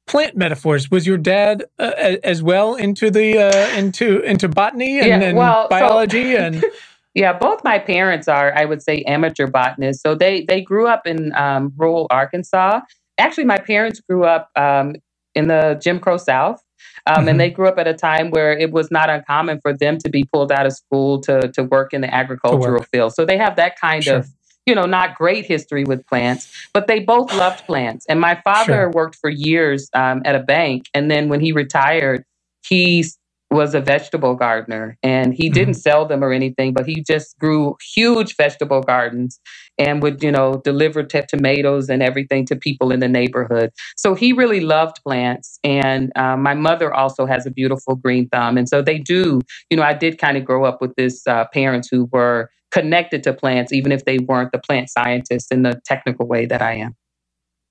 [0.08, 0.90] plant metaphors.
[0.90, 5.38] Was your dad uh, as well into the uh, into into botany and, yeah, and
[5.38, 6.66] well, biology so, and?
[7.14, 10.04] Yeah, both my parents are, I would say, amateur botanists.
[10.04, 12.82] So they they grew up in um, rural Arkansas.
[13.18, 14.96] Actually, my parents grew up um,
[15.34, 16.62] in the Jim Crow South.
[17.08, 17.28] Um, mm-hmm.
[17.30, 20.10] And they grew up at a time where it was not uncommon for them to
[20.10, 23.14] be pulled out of school to, to work in the agricultural field.
[23.14, 24.18] So they have that kind sure.
[24.18, 24.30] of
[24.66, 28.06] you know, not great history with plants, but they both loved plants.
[28.10, 28.92] And my father sure.
[28.92, 30.90] worked for years um, at a bank.
[30.94, 32.26] And then when he retired,
[32.64, 33.06] he
[33.52, 35.54] was a vegetable gardener and he mm-hmm.
[35.54, 39.40] didn't sell them or anything, but he just grew huge vegetable gardens
[39.78, 43.72] and would, you know, deliver t- tomatoes and everything to people in the neighborhood.
[43.98, 45.60] So he really loved plants.
[45.64, 48.58] And uh, my mother also has a beautiful green thumb.
[48.58, 51.46] And so they do, you know, I did kind of grow up with this uh,
[51.54, 55.80] parents who were connected to plants, even if they weren't the plant scientists in the
[55.86, 56.96] technical way that I am.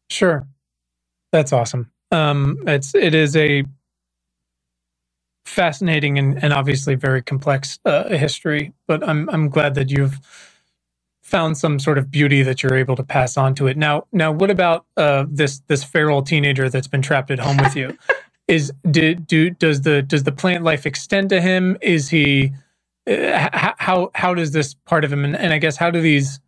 [0.09, 0.47] Sure.
[1.33, 1.91] That's awesome.
[2.13, 3.65] Um, it's, it is a
[5.45, 10.21] fascinating and, and obviously very complex uh, history, but I'm, I'm glad that you've,
[11.25, 13.77] found some sort of beauty that you're able to pass on to it.
[13.79, 17.75] Now, now, what about uh, this this feral teenager that's been trapped at home with
[17.75, 17.97] you?
[18.47, 21.79] Is do, do does the does the plant life extend to him?
[21.81, 22.53] Is he
[23.11, 26.41] uh, how how does this part of him and, and, I guess how do these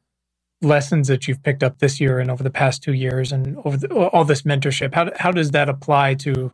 [0.60, 3.76] lessons that you've picked up this year and over the past two years and over
[3.76, 6.50] the, all this mentorship how how does that apply to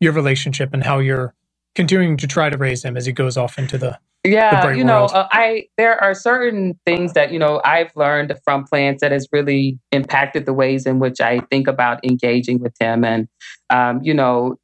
[0.00, 1.34] your relationship and how you're
[1.74, 4.84] continuing to try to raise him as he goes off into the yeah the you
[4.84, 9.12] know uh, i there are certain things that you know i've learned from plants that
[9.12, 13.04] has really impacted the ways in which i think about engaging with him.
[13.04, 13.28] And
[13.70, 14.56] um, you know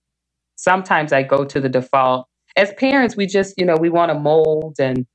[0.57, 2.27] sometimes i go to the default.
[2.57, 5.07] As parents we just you know we want to mold and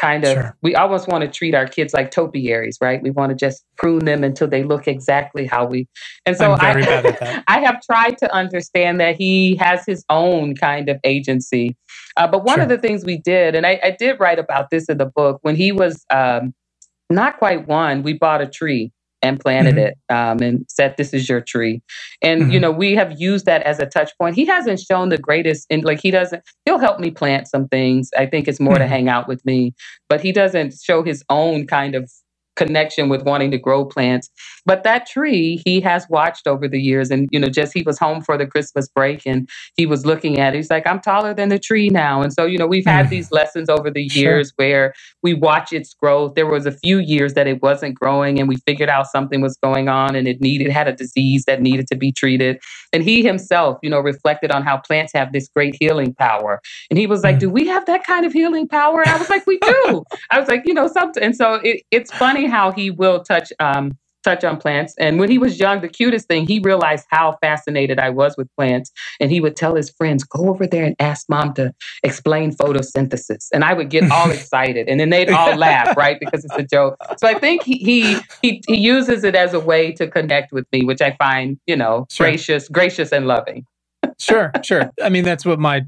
[0.00, 0.56] kind of sure.
[0.62, 4.04] we almost want to treat our kids like topiaries right we want to just prune
[4.04, 5.86] them until they look exactly how we
[6.26, 10.98] and so I, I have tried to understand that he has his own kind of
[11.04, 11.76] agency
[12.16, 12.62] uh, but one sure.
[12.62, 15.38] of the things we did and I, I, did write about this in the book
[15.42, 16.54] when he was um,
[17.10, 18.02] Not quite one.
[18.02, 18.92] We bought a tree
[19.22, 19.86] and planted mm-hmm.
[19.86, 21.82] it um, and said this is your tree
[22.22, 22.50] and mm-hmm.
[22.52, 25.66] you know we have used that as a touch point he hasn't shown the greatest
[25.70, 28.82] and like he doesn't he'll help me plant some things i think it's more mm-hmm.
[28.82, 29.74] to hang out with me
[30.08, 32.10] but he doesn't show his own kind of
[32.56, 34.30] connection with wanting to grow plants.
[34.66, 37.10] But that tree he has watched over the years.
[37.10, 40.38] And, you know, just he was home for the Christmas break and he was looking
[40.38, 40.58] at it.
[40.58, 42.22] He's like, I'm taller than the tree now.
[42.22, 43.10] And so, you know, we've had mm.
[43.10, 44.54] these lessons over the years sure.
[44.56, 46.34] where we watch its growth.
[46.34, 49.56] There was a few years that it wasn't growing and we figured out something was
[49.62, 52.60] going on and it needed, had a disease that needed to be treated.
[52.92, 56.60] And he himself, you know, reflected on how plants have this great healing power.
[56.90, 57.40] And he was like, mm.
[57.40, 59.00] Do we have that kind of healing power?
[59.00, 60.04] And I was like, We do.
[60.30, 61.22] I was like, you know, something.
[61.22, 64.94] And so it, it's funny how he will touch um, touch on plants.
[64.98, 68.48] And when he was young, the cutest thing, he realized how fascinated I was with
[68.56, 68.90] plants.
[69.18, 71.72] And he would tell his friends, go over there and ask mom to
[72.02, 73.48] explain photosynthesis.
[73.52, 74.88] And I would get all excited.
[74.88, 76.18] And then they'd all laugh, right?
[76.20, 76.96] Because it's a joke.
[77.18, 80.66] So I think he, he he he uses it as a way to connect with
[80.72, 82.26] me, which I find, you know, sure.
[82.26, 83.64] gracious, gracious and loving.
[84.18, 84.90] sure, sure.
[85.02, 85.82] I mean, that's what my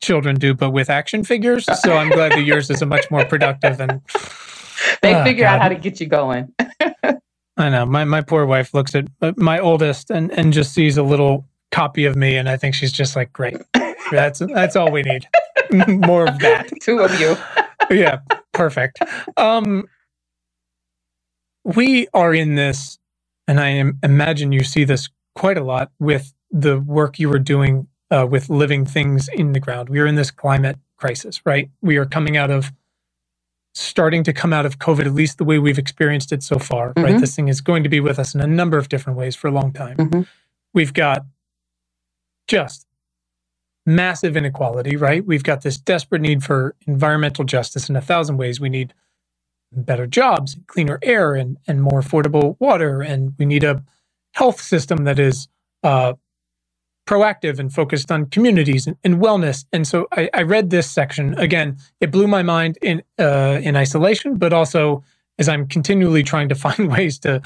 [0.00, 1.66] children do, but with action figures.
[1.80, 4.00] So I'm glad that yours is a much more productive and
[5.02, 5.56] they oh, figure God.
[5.56, 6.52] out how to get you going.
[7.56, 7.86] I know.
[7.86, 11.46] My my poor wife looks at uh, my oldest and and just sees a little
[11.72, 13.56] copy of me, and I think she's just like, "Great,
[14.10, 15.28] that's that's all we need.
[15.88, 17.36] More of that." Two of you.
[17.96, 18.20] yeah,
[18.52, 19.00] perfect.
[19.36, 19.84] Um,
[21.64, 22.98] we are in this,
[23.48, 27.40] and I am, imagine you see this quite a lot with the work you were
[27.40, 29.88] doing uh, with living things in the ground.
[29.90, 31.70] We are in this climate crisis, right?
[31.82, 32.72] We are coming out of
[33.74, 36.90] starting to come out of COVID, at least the way we've experienced it so far,
[36.90, 37.04] mm-hmm.
[37.04, 37.20] right?
[37.20, 39.48] This thing is going to be with us in a number of different ways for
[39.48, 39.96] a long time.
[39.96, 40.22] Mm-hmm.
[40.72, 41.24] We've got
[42.46, 42.86] just
[43.84, 45.24] massive inequality, right?
[45.24, 48.60] We've got this desperate need for environmental justice in a thousand ways.
[48.60, 48.94] We need
[49.72, 53.02] better jobs, cleaner air, and, and more affordable water.
[53.02, 53.82] And we need a
[54.32, 55.48] health system that is
[55.82, 56.14] uh,
[57.06, 59.64] proactive and focused on communities and, and wellness.
[59.72, 61.76] And so I, I, read this section again.
[62.00, 65.04] It blew my mind in uh, in isolation, but also
[65.38, 67.42] as I'm continually trying to find ways to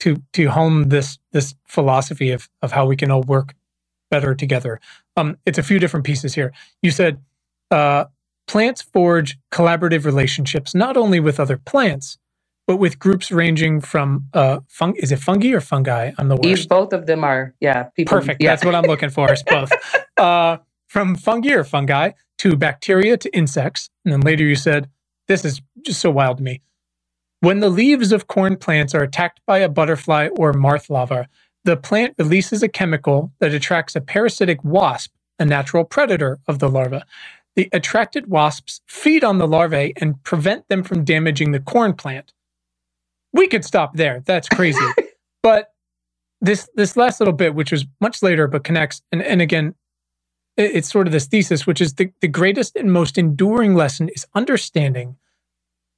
[0.00, 3.54] to to hone this this philosophy of of how we can all work
[4.10, 4.80] better together.
[5.16, 6.52] Um, it's a few different pieces here.
[6.82, 7.22] You said
[7.70, 8.06] uh,
[8.46, 12.18] plants forge collaborative relationships not only with other plants
[12.68, 16.12] but with groups ranging from uh fung is it fungi or fungi?
[16.18, 16.68] I'm the worst.
[16.68, 17.84] Both of them are, yeah.
[17.96, 18.42] People, Perfect.
[18.42, 18.50] Yeah.
[18.50, 19.32] That's what I'm looking for.
[19.32, 19.72] Is both.
[20.18, 24.88] uh, from fungi or fungi to bacteria to insects, and then later you said
[25.28, 26.60] this is just so wild to me.
[27.40, 31.26] When the leaves of corn plants are attacked by a butterfly or moth larva,
[31.64, 36.68] the plant releases a chemical that attracts a parasitic wasp, a natural predator of the
[36.68, 37.06] larva.
[37.56, 42.32] The attracted wasps feed on the larvae and prevent them from damaging the corn plant
[43.32, 44.22] we could stop there.
[44.26, 44.84] That's crazy.
[45.42, 45.72] but
[46.40, 49.74] this this last little bit, which was much later, but connects, and, and again,
[50.56, 54.08] it, it's sort of this thesis, which is the, the greatest and most enduring lesson
[54.10, 55.16] is understanding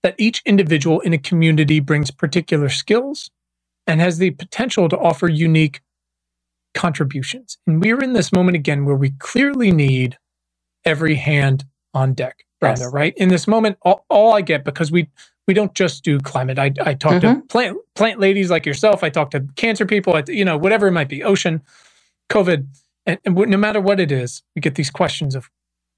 [0.03, 3.31] that each individual in a community brings particular skills
[3.87, 5.83] and has the potential to offer unique
[6.75, 7.59] contributions.
[7.67, 10.19] And we're in this moment again where we clearly need
[10.85, 12.93] every hand on deck, Beronda, yes.
[12.93, 13.15] right?
[13.17, 15.09] In this moment, all, all I get because we
[15.51, 16.61] we don't just do climate.
[16.61, 17.41] I, I talk mm-hmm.
[17.41, 19.03] to plant plant ladies like yourself.
[19.03, 20.17] I talk to cancer people.
[20.17, 21.61] At, you know, whatever it might be, ocean,
[22.31, 22.69] COVID,
[23.05, 25.51] and, and no matter what it is, we get these questions of,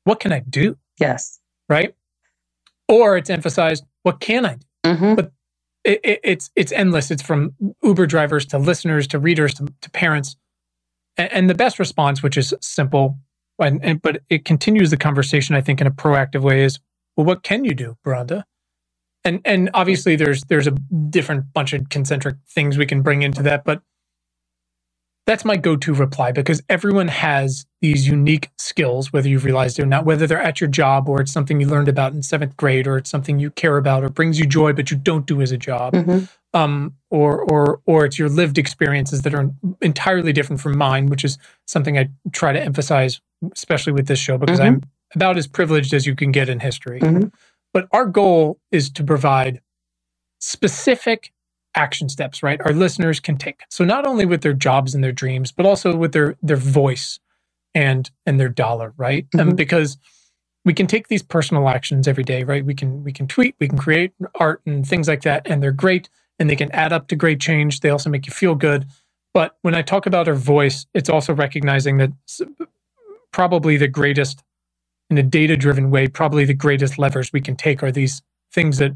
[0.04, 0.78] what can I do?
[0.98, 1.38] Yes.
[1.68, 1.94] Right.
[2.88, 4.66] Or it's emphasized, what can I do?
[4.86, 5.14] Mm-hmm.
[5.16, 5.32] But
[5.84, 7.10] it, it, it's it's endless.
[7.10, 10.34] It's from Uber drivers to listeners to readers to, to parents,
[11.18, 13.18] and, and, the best response, which is simple,
[13.58, 15.54] and, and but it continues the conversation.
[15.54, 16.78] I think in a proactive way is,
[17.18, 18.46] well, what can you do, Beronda?
[19.24, 20.72] And and obviously there's there's a
[21.10, 23.82] different bunch of concentric things we can bring into that but
[25.24, 29.86] that's my go-to reply because everyone has these unique skills whether you've realized it or
[29.86, 32.86] not whether they're at your job or it's something you learned about in seventh grade
[32.86, 35.52] or it's something you care about or brings you joy but you don't do as
[35.52, 36.24] a job mm-hmm.
[36.58, 39.50] um, or or or it's your lived experiences that are
[39.80, 43.20] entirely different from mine which is something i try to emphasize
[43.52, 44.74] especially with this show because mm-hmm.
[44.74, 44.82] i'm
[45.14, 47.28] about as privileged as you can get in history mm-hmm.
[47.72, 49.60] But our goal is to provide
[50.38, 51.32] specific
[51.74, 52.60] action steps, right?
[52.64, 53.62] Our listeners can take.
[53.70, 57.18] So not only with their jobs and their dreams, but also with their their voice
[57.74, 59.26] and and their dollar, right?
[59.34, 59.48] Um, mm-hmm.
[59.50, 59.96] Um, because
[60.64, 62.64] we can take these personal actions every day, right?
[62.64, 65.72] We can we can tweet, we can create art and things like that, and they're
[65.72, 66.08] great
[66.38, 67.80] and they can add up to great change.
[67.80, 68.86] They also make you feel good.
[69.34, 72.12] But when I talk about our voice, it's also recognizing that
[73.32, 74.42] probably the greatest
[75.12, 78.78] in a data driven way, probably the greatest levers we can take are these things
[78.78, 78.92] that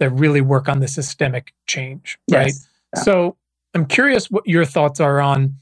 [0.00, 2.46] that really work on the systemic change, right?
[2.48, 2.68] Yes.
[2.96, 3.02] Yeah.
[3.02, 3.36] So
[3.74, 5.54] I'm curious what your thoughts are on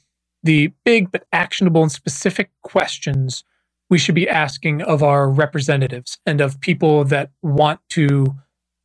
[0.45, 3.45] the big but actionable and specific questions
[3.91, 8.27] we should be asking of our representatives and of people that want to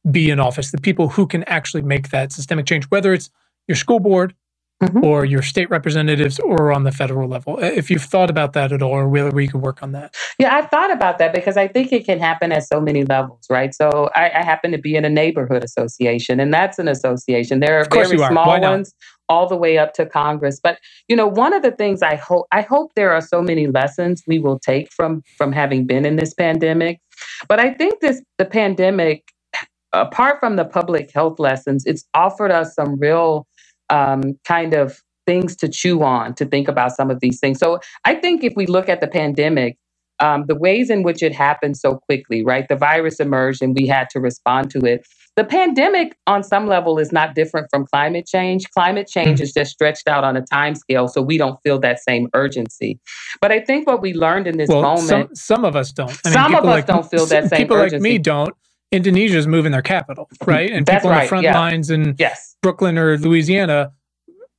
[0.10, 3.30] be in office, the people who can actually make that systemic change, whether it's
[3.68, 4.34] your school board
[4.88, 5.04] mm-hmm.
[5.04, 7.60] or your state representatives or on the federal level.
[7.60, 10.16] If you've thought about that at all, or whether we could work on that.
[10.40, 13.46] Yeah, I've thought about that because I think it can happen at so many levels,
[13.50, 13.74] right?
[13.74, 17.60] So I, I happen to be in a neighborhood association, and that's an association.
[17.60, 18.94] There are very small ones
[19.30, 20.60] all the way up to Congress.
[20.62, 23.68] But you know, one of the things I hope I hope there are so many
[23.68, 27.00] lessons we will take from from having been in this pandemic.
[27.48, 29.24] But I think this the pandemic,
[29.92, 33.48] apart from the public health lessons, it's offered us some real
[33.90, 37.60] um, kind of things to chew on to think about some of these things.
[37.60, 39.78] So I think if we look at the pandemic,
[40.20, 42.68] um, the ways in which it happened so quickly, right?
[42.68, 45.06] The virus emerged and we had to respond to it.
[45.36, 48.70] The pandemic, on some level, is not different from climate change.
[48.70, 49.44] Climate change mm-hmm.
[49.44, 53.00] is just stretched out on a time scale, so we don't feel that same urgency.
[53.42, 56.12] But I think what we learned in this well, moment, some, some of us don't.
[56.24, 57.58] I mean, some of us like, don't feel that same.
[57.58, 57.96] People urgency.
[57.96, 58.54] like me don't.
[58.94, 60.72] Indonesia is moving their capital, right?
[60.72, 61.60] And That's people right, on the front yeah.
[61.60, 62.56] lines in yes.
[62.62, 63.92] Brooklyn or Louisiana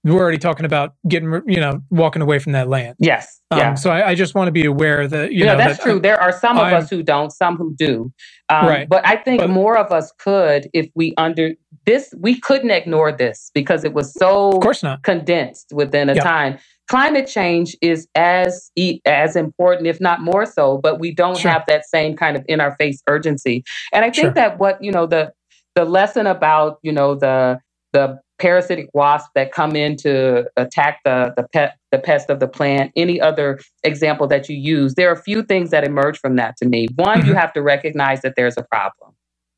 [0.05, 2.97] we're already talking about getting, you know, walking away from that land.
[2.99, 3.41] Yes.
[3.51, 3.75] Um, yeah.
[3.75, 5.99] So I, I, just want to be aware that, you yeah, know, that's that true.
[5.99, 8.13] there are some of I'm, us who don't, some who do.
[8.51, 8.89] Um, right.
[8.89, 11.53] But I think but, more of us could if we under
[11.87, 15.03] this, we couldn't ignore this because it was so of course not.
[15.03, 16.59] condensed within a time.
[16.89, 18.71] Climate change is as
[19.07, 21.51] as important, if not more so, but we don't sure.
[21.51, 23.65] have that same kind of in our face urgency.
[23.93, 24.31] And I think sure.
[24.33, 25.33] that what you know the
[25.75, 27.59] the lesson about you know the
[27.93, 32.49] the parasitic wasps that come in to attack the the pet the pest of the
[32.49, 36.35] plant any other example that you use there are a few things that emerge from
[36.35, 37.29] that to me one mm-hmm.
[37.29, 39.13] you have to recognize that there's a problem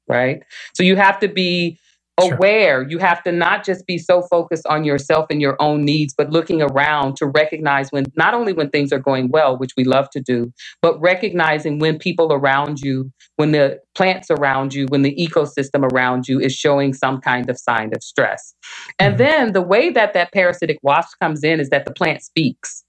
[0.08, 0.42] right
[0.74, 1.78] so you have to be
[2.18, 2.82] aware.
[2.82, 2.90] Sure.
[2.90, 6.30] You have to not just be so focused on yourself and your own needs, but
[6.30, 10.08] looking around to recognize when not only when things are going well, which we love
[10.10, 15.14] to do, but recognizing when people around you, when the plants around you, when the
[15.16, 18.54] ecosystem around you is showing some kind of sign of stress.
[18.98, 19.22] And mm-hmm.
[19.22, 22.84] then the way that that parasitic wasp comes in is that the plant speaks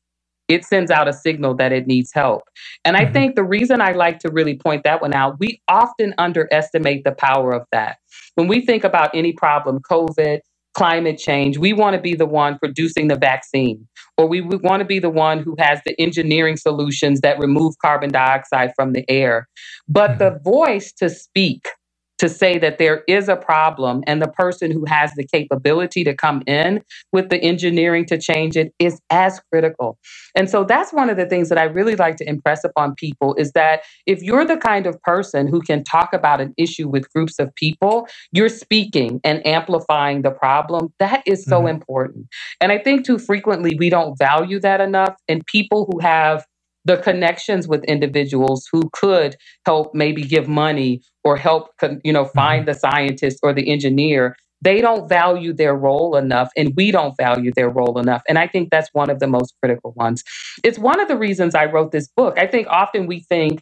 [0.47, 2.43] it sends out a signal that it needs help.
[2.85, 3.13] And I mm-hmm.
[3.13, 7.11] think the reason I like to really point that one out, we often underestimate the
[7.11, 7.97] power of that.
[8.35, 10.39] When we think about any problem, COVID,
[10.73, 14.85] climate change, we want to be the one producing the vaccine, or we want to
[14.85, 19.47] be the one who has the engineering solutions that remove carbon dioxide from the air.
[19.87, 20.19] But mm-hmm.
[20.19, 21.67] the voice to speak,
[22.17, 26.15] to say that there is a problem and the person who has the capability to
[26.15, 29.97] come in with the engineering to change it is as critical.
[30.35, 33.35] And so that's one of the things that I really like to impress upon people
[33.35, 37.11] is that if you're the kind of person who can talk about an issue with
[37.13, 40.93] groups of people, you're speaking and amplifying the problem.
[40.99, 41.67] That is so mm-hmm.
[41.67, 42.27] important.
[42.61, 45.15] And I think too frequently we don't value that enough.
[45.27, 46.45] And people who have
[46.87, 49.35] the connections with individuals who could
[49.65, 51.69] help maybe give money or help
[52.03, 52.71] you know find mm-hmm.
[52.71, 57.51] the scientist or the engineer they don't value their role enough and we don't value
[57.55, 60.23] their role enough and i think that's one of the most critical ones.
[60.63, 62.37] It's one of the reasons i wrote this book.
[62.37, 63.61] I think often we think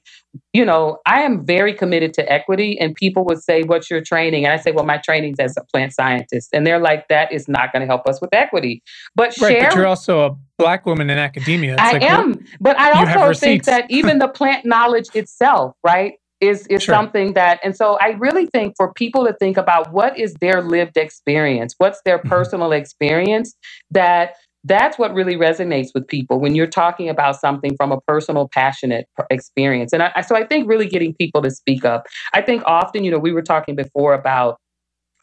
[0.53, 4.45] you know i am very committed to equity and people would say what's your training?
[4.45, 7.47] And i say well my training's as a plant scientist and they're like that is
[7.47, 8.81] not going to help us with equity.
[9.15, 11.73] But right, share, but you're also a black woman in academia.
[11.73, 16.13] It's i like, am but i also think that even the plant knowledge itself right
[16.47, 16.93] is is sure.
[16.95, 20.61] something that and so I really think for people to think about what is their
[20.61, 22.29] lived experience, what's their mm-hmm.
[22.29, 23.55] personal experience
[23.91, 24.35] that
[24.65, 29.07] that's what really resonates with people when you're talking about something from a personal passionate
[29.29, 33.03] experience and I, so i think really getting people to speak up i think often
[33.03, 34.57] you know we were talking before about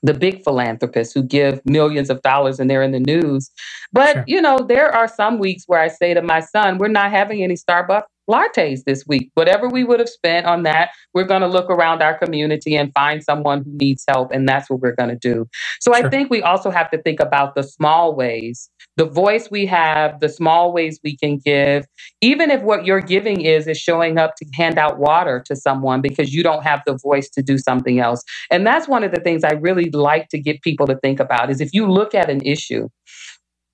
[0.05, 3.51] the big philanthropists who give millions of dollars and they're in the news
[3.93, 4.25] but sure.
[4.27, 7.43] you know there are some weeks where i say to my son we're not having
[7.43, 9.31] any starbucks lattes this week.
[9.35, 12.93] Whatever we would have spent on that, we're going to look around our community and
[12.95, 14.31] find someone who needs help.
[14.33, 15.47] And that's what we're going to do.
[15.81, 16.07] So sure.
[16.07, 20.21] I think we also have to think about the small ways, the voice we have,
[20.21, 21.87] the small ways we can give,
[22.21, 26.01] even if what you're giving is, is showing up to hand out water to someone
[26.01, 28.23] because you don't have the voice to do something else.
[28.51, 31.51] And that's one of the things I really like to get people to think about
[31.51, 32.89] is if you look at an issue,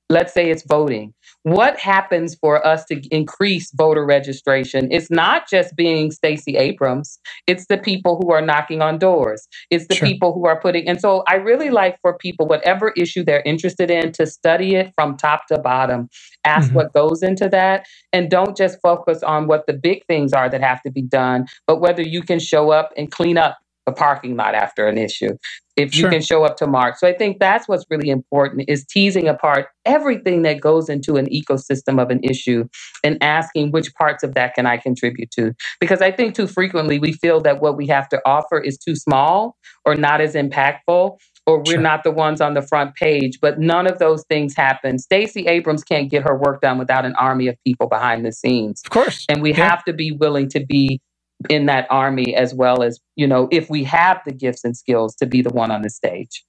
[0.08, 1.12] let's say it's voting
[1.44, 7.66] what happens for us to increase voter registration it's not just being Stacey Abrams it's
[7.66, 10.08] the people who are knocking on doors it's the sure.
[10.08, 13.90] people who are putting and so I really like for people whatever issue they're interested
[13.90, 16.08] in to study it from top to bottom
[16.44, 16.76] ask mm-hmm.
[16.76, 20.60] what goes into that and don't just focus on what the big things are that
[20.60, 23.58] have to be done but whether you can show up and clean up
[23.88, 25.36] a parking lot after an issue
[25.78, 26.98] if you can show up to mark.
[26.98, 31.26] So i think that's what's really important is teasing apart everything that goes into an
[31.26, 32.64] ecosystem of an issue
[33.04, 35.54] and asking which parts of that can i contribute to.
[35.80, 38.96] Because i think too frequently we feel that what we have to offer is too
[38.96, 41.16] small or not as impactful
[41.46, 41.80] or we're sure.
[41.80, 44.98] not the ones on the front page but none of those things happen.
[44.98, 48.82] Stacey abrams can't get her work done without an army of people behind the scenes.
[48.84, 49.24] Of course.
[49.28, 49.68] And we yeah.
[49.70, 51.00] have to be willing to be
[51.48, 55.14] in that army as well as you know if we have the gifts and skills
[55.14, 56.44] to be the one on the stage.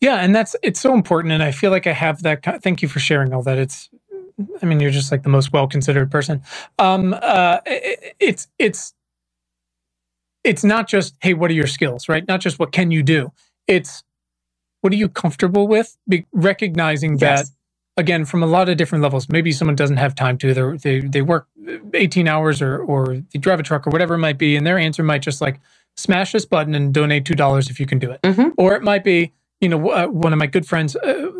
[0.00, 2.88] Yeah and that's it's so important and i feel like i have that thank you
[2.88, 3.88] for sharing all that it's
[4.62, 6.42] i mean you're just like the most well considered person.
[6.78, 8.92] Um uh it, it's it's
[10.44, 12.26] it's not just hey what are your skills right?
[12.26, 13.32] Not just what can you do.
[13.66, 14.04] It's
[14.80, 15.96] what are you comfortable with?
[16.08, 17.48] Be- recognizing yes.
[17.48, 17.55] that
[17.96, 19.28] again from a lot of different levels.
[19.28, 20.54] Maybe someone doesn't have time to.
[20.54, 21.48] They they, they work
[21.94, 24.78] 18 hours or or they drive a truck or whatever it might be and their
[24.78, 25.60] answer might just like
[25.96, 28.20] smash this button and donate $2 if you can do it.
[28.22, 28.48] Mm-hmm.
[28.58, 31.30] or it might be you know uh, one of my good friends uh,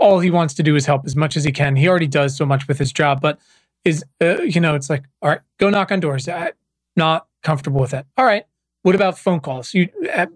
[0.00, 1.76] all he wants to do is help as much as he can.
[1.76, 3.38] He already does so much with his job but
[3.84, 6.28] is uh, you know it's like all right go knock on doors.
[6.28, 6.52] I'm
[6.96, 8.06] not comfortable with that.
[8.16, 8.44] All right
[8.82, 9.74] what about phone calls?
[9.74, 10.26] You uh,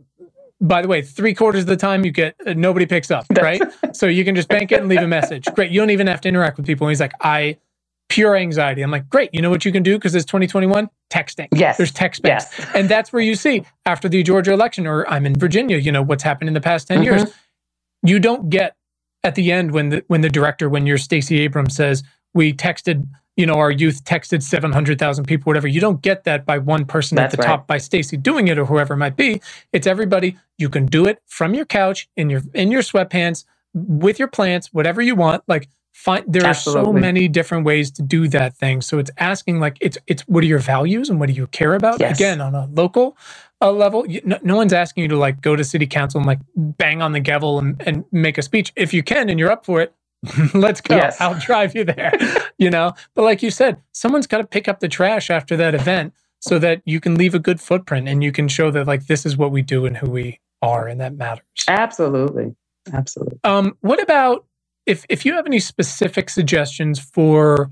[0.61, 3.63] by the way, three quarters of the time you get uh, nobody picks up, right?
[3.93, 5.47] so you can just bank it and leave a message.
[5.55, 5.71] Great.
[5.71, 6.87] You don't even have to interact with people.
[6.87, 7.57] And he's like, I
[8.11, 8.83] pure anxiety.
[8.83, 9.33] I'm like, great.
[9.33, 10.91] You know what you can do because it's 2021?
[11.11, 11.47] Texting.
[11.53, 11.77] Yes.
[11.79, 12.49] There's text based.
[12.59, 12.71] Yes.
[12.75, 16.03] And that's where you see after the Georgia election, or I'm in Virginia, you know,
[16.03, 17.05] what's happened in the past 10 mm-hmm.
[17.05, 17.25] years.
[18.03, 18.77] You don't get
[19.23, 22.03] at the end when the when the director, when your Stacey Abrams says,
[22.35, 23.07] we texted
[23.41, 25.66] you know, our youth texted 700,000 people, whatever.
[25.66, 27.57] You don't get that by one person That's at the right.
[27.57, 29.41] top by Stacey doing it or whoever it might be.
[29.72, 30.37] It's everybody.
[30.59, 34.74] You can do it from your couch in your in your sweatpants with your plants,
[34.74, 35.43] whatever you want.
[35.49, 36.83] Like find there Absolutely.
[36.83, 38.83] are so many different ways to do that thing.
[38.83, 41.74] So it's asking like it's it's what are your values and what do you care
[41.74, 41.99] about?
[41.99, 42.18] Yes.
[42.18, 43.16] Again, on a local
[43.62, 46.26] uh, level, you, no, no, one's asking you to like go to city council and
[46.26, 48.72] like bang on the gavel and, and make a speech.
[48.76, 49.95] If you can and you're up for it,
[50.55, 50.97] Let's go.
[50.97, 51.21] Yes.
[51.21, 52.12] I'll drive you there.
[52.59, 55.75] you know, but like you said, someone's got to pick up the trash after that
[55.75, 59.07] event so that you can leave a good footprint and you can show that like
[59.07, 61.45] this is what we do and who we are and that matters.
[61.68, 62.55] Absolutely.
[62.93, 63.39] Absolutely.
[63.45, 64.47] Um, what about
[64.87, 67.71] if if you have any specific suggestions for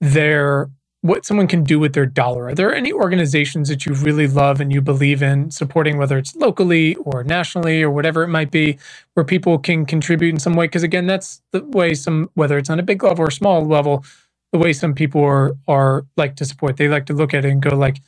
[0.00, 0.70] their
[1.02, 2.46] what someone can do with their dollar.
[2.48, 6.36] Are there any organizations that you really love and you believe in supporting, whether it's
[6.36, 8.78] locally or nationally or whatever it might be,
[9.14, 10.66] where people can contribute in some way?
[10.66, 14.04] Because again, that's the way some, whether it's on a big level or small level,
[14.52, 16.76] the way some people are are like to support.
[16.76, 18.00] They like to look at it and go like,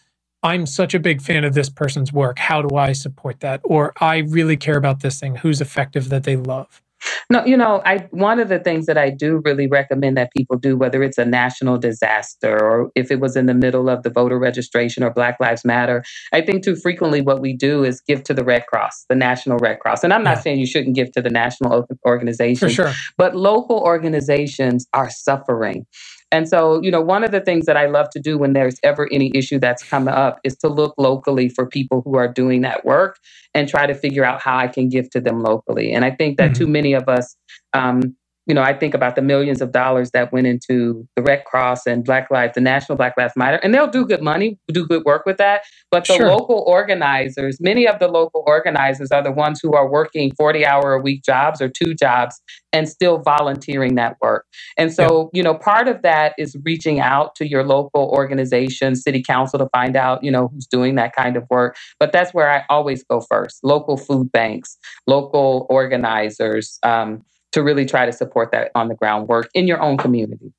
[0.42, 2.38] I'm such a big fan of this person's work.
[2.38, 3.60] How do I support that?
[3.64, 5.36] Or I really care about this thing.
[5.36, 6.82] Who's effective that they love?
[7.30, 10.56] No, you know, I one of the things that I do really recommend that people
[10.56, 14.10] do, whether it's a national disaster or if it was in the middle of the
[14.10, 18.22] voter registration or Black Lives Matter, I think too frequently what we do is give
[18.24, 20.04] to the Red Cross, the National Red Cross.
[20.04, 20.42] And I'm not yeah.
[20.42, 22.92] saying you shouldn't give to the national organization, sure.
[23.16, 25.86] but local organizations are suffering.
[26.32, 28.76] And so, you know, one of the things that I love to do when there's
[28.82, 32.62] ever any issue that's come up is to look locally for people who are doing
[32.62, 33.18] that work
[33.54, 35.92] and try to figure out how I can give to them locally.
[35.92, 36.58] And I think that mm-hmm.
[36.58, 37.36] too many of us
[37.74, 38.16] um,
[38.46, 41.86] you know, I think about the millions of dollars that went into the Red Cross
[41.86, 45.04] and Black Lives, the National Black Lives Matter, and they'll do good money, do good
[45.04, 45.62] work with that.
[45.92, 46.28] But the sure.
[46.28, 50.94] local organizers, many of the local organizers are the ones who are working 40 hour
[50.94, 52.40] a week jobs or two jobs
[52.72, 54.46] and still volunteering that work.
[54.76, 55.38] And so, yeah.
[55.38, 59.68] you know, part of that is reaching out to your local organization, city council to
[59.72, 61.76] find out, you know, who's doing that kind of work.
[62.00, 64.76] But that's where I always go first local food banks,
[65.06, 66.78] local organizers.
[66.82, 67.22] Um,
[67.52, 70.52] to really try to support that on the ground work in your own community.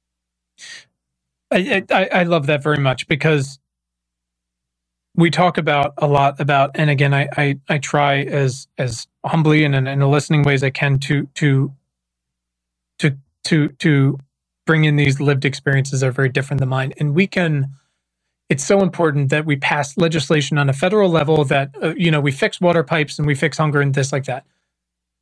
[1.51, 3.59] I, I, I love that very much because
[5.15, 9.65] we talk about a lot about, and again, I, I, I try as as humbly
[9.65, 11.73] and in, in the listening ways I can to to
[12.99, 14.19] to to to
[14.65, 17.73] bring in these lived experiences that are very different than mine, and we can.
[18.49, 22.21] It's so important that we pass legislation on a federal level that uh, you know
[22.21, 24.45] we fix water pipes and we fix hunger and this like that.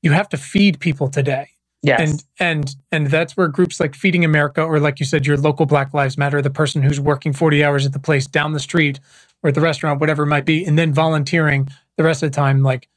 [0.04, 1.50] You have to feed people today,
[1.84, 2.00] Yes.
[2.00, 5.66] And and and that's where groups like Feeding America or like you said, your local
[5.66, 9.00] Black Lives Matter, the person who's working 40 hours at the place down the street
[9.42, 11.68] or at the restaurant, whatever it might be, and then volunteering
[11.98, 12.88] the rest of the time, like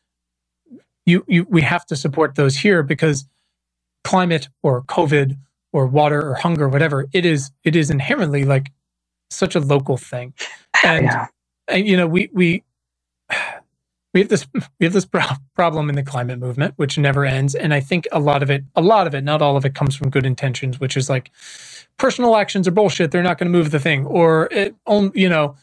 [1.06, 3.24] you you we have to support those here because
[4.04, 5.38] climate or COVID
[5.72, 8.70] or water or hunger, whatever, it is it is inherently like
[9.30, 10.34] such a local thing.
[10.82, 11.26] And, yeah.
[11.66, 12.62] and you know, we we
[14.14, 14.46] we have this
[14.80, 15.22] we have this pro-
[15.54, 18.64] problem in the climate movement which never ends and i think a lot of it
[18.74, 21.30] a lot of it not all of it comes from good intentions which is like
[21.98, 24.74] personal actions are bullshit they're not going to move the thing or it
[25.14, 25.54] you know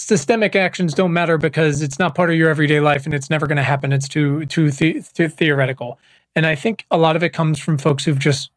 [0.00, 3.46] systemic actions don't matter because it's not part of your everyday life and it's never
[3.46, 3.92] going to happen.
[3.92, 5.98] It's too too, the, too theoretical.
[6.34, 8.50] And I think a lot of it comes from folks who've just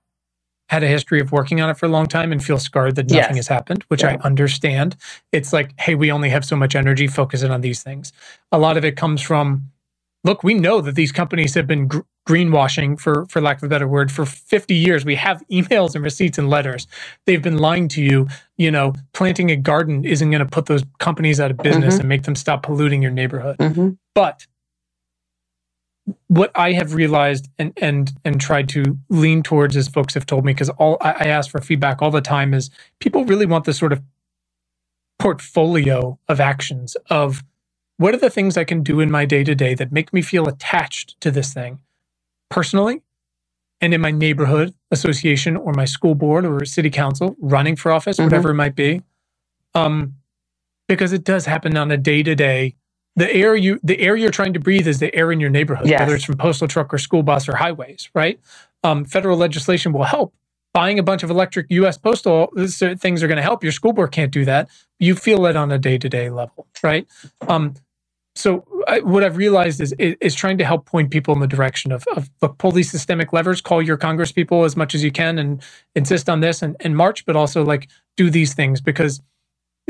[0.69, 3.09] had a history of working on it for a long time and feel scarred that
[3.09, 3.35] nothing yes.
[3.35, 4.11] has happened, which yeah.
[4.11, 4.95] I understand.
[5.31, 8.11] It's like, hey, we only have so much energy, focus it on these things.
[8.51, 9.71] A lot of it comes from,
[10.23, 13.67] look, we know that these companies have been gr- greenwashing, for for lack of a
[13.67, 15.03] better word, for 50 years.
[15.03, 16.87] We have emails and receipts and letters.
[17.25, 18.27] They've been lying to you.
[18.57, 22.01] You know, planting a garden isn't going to put those companies out of business mm-hmm.
[22.01, 23.57] and make them stop polluting your neighborhood.
[23.57, 23.89] Mm-hmm.
[24.15, 24.47] But
[26.27, 30.45] what I have realized and and and tried to lean towards, as folks have told
[30.45, 33.65] me, because all I, I ask for feedback all the time, is people really want
[33.65, 34.01] this sort of
[35.19, 37.43] portfolio of actions of
[37.97, 40.21] what are the things I can do in my day to day that make me
[40.21, 41.79] feel attached to this thing
[42.49, 43.01] personally
[43.79, 48.17] and in my neighborhood association or my school board or city council, running for office,
[48.17, 48.25] mm-hmm.
[48.25, 49.01] whatever it might be.
[49.75, 50.15] Um,
[50.87, 52.75] because it does happen on a day to day
[53.15, 55.87] the air you the air you're trying to breathe is the air in your neighborhood,
[55.87, 55.99] yes.
[55.99, 58.39] whether it's from postal truck or school bus or highways, right?
[58.83, 60.33] Um, federal legislation will help.
[60.73, 61.99] Buying a bunch of electric U.S.
[61.99, 63.61] postal things are going to help.
[63.61, 64.69] Your school board can't do that.
[64.99, 67.07] You feel it on a day to day level, right?
[67.47, 67.75] Um,
[68.35, 71.91] so I, what I've realized is, is trying to help point people in the direction
[71.91, 75.11] of, of look, pull these systemic levers, call your Congress people as much as you
[75.11, 75.61] can, and
[75.95, 77.87] insist on this and, and march, but also like
[78.17, 79.21] do these things because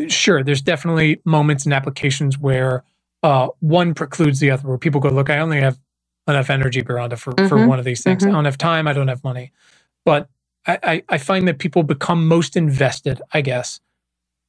[0.07, 2.83] sure, there's definitely moments and applications where
[3.23, 5.79] uh, one precludes the other, where people go, look, I only have
[6.27, 7.47] enough energy, Beronda, for, mm-hmm.
[7.47, 8.21] for one of these things.
[8.21, 8.31] Mm-hmm.
[8.31, 8.87] I don't have time.
[8.87, 9.51] I don't have money.
[10.05, 10.29] But
[10.67, 13.79] I, I, I find that people become most invested, I guess,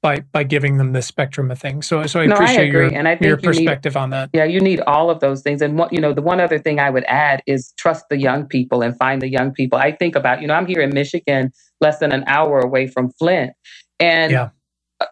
[0.02, 1.86] by by giving them the spectrum of things.
[1.86, 4.30] So so I no, appreciate I your and I think your perspective need, on that.
[4.34, 5.62] Yeah, you need all of those things.
[5.62, 8.46] And what you know, the one other thing I would add is trust the young
[8.46, 9.78] people and find the young people.
[9.78, 13.10] I think about, you know, I'm here in Michigan, less than an hour away from
[13.12, 13.52] Flint.
[13.98, 14.50] And yeah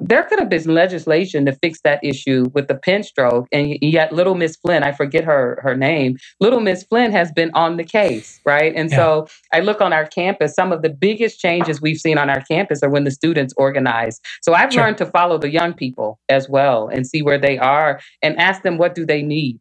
[0.01, 4.13] there could have been legislation to fix that issue with the pen stroke and yet
[4.13, 7.85] Little Miss Flint i forget her her name Little Miss Flint has been on the
[7.85, 8.97] case right and yeah.
[8.97, 12.43] so i look on our campus some of the biggest changes we've seen on our
[12.43, 14.85] campus are when the students organize so i've sure.
[14.85, 18.63] learned to follow the young people as well and see where they are and ask
[18.63, 19.59] them what do they need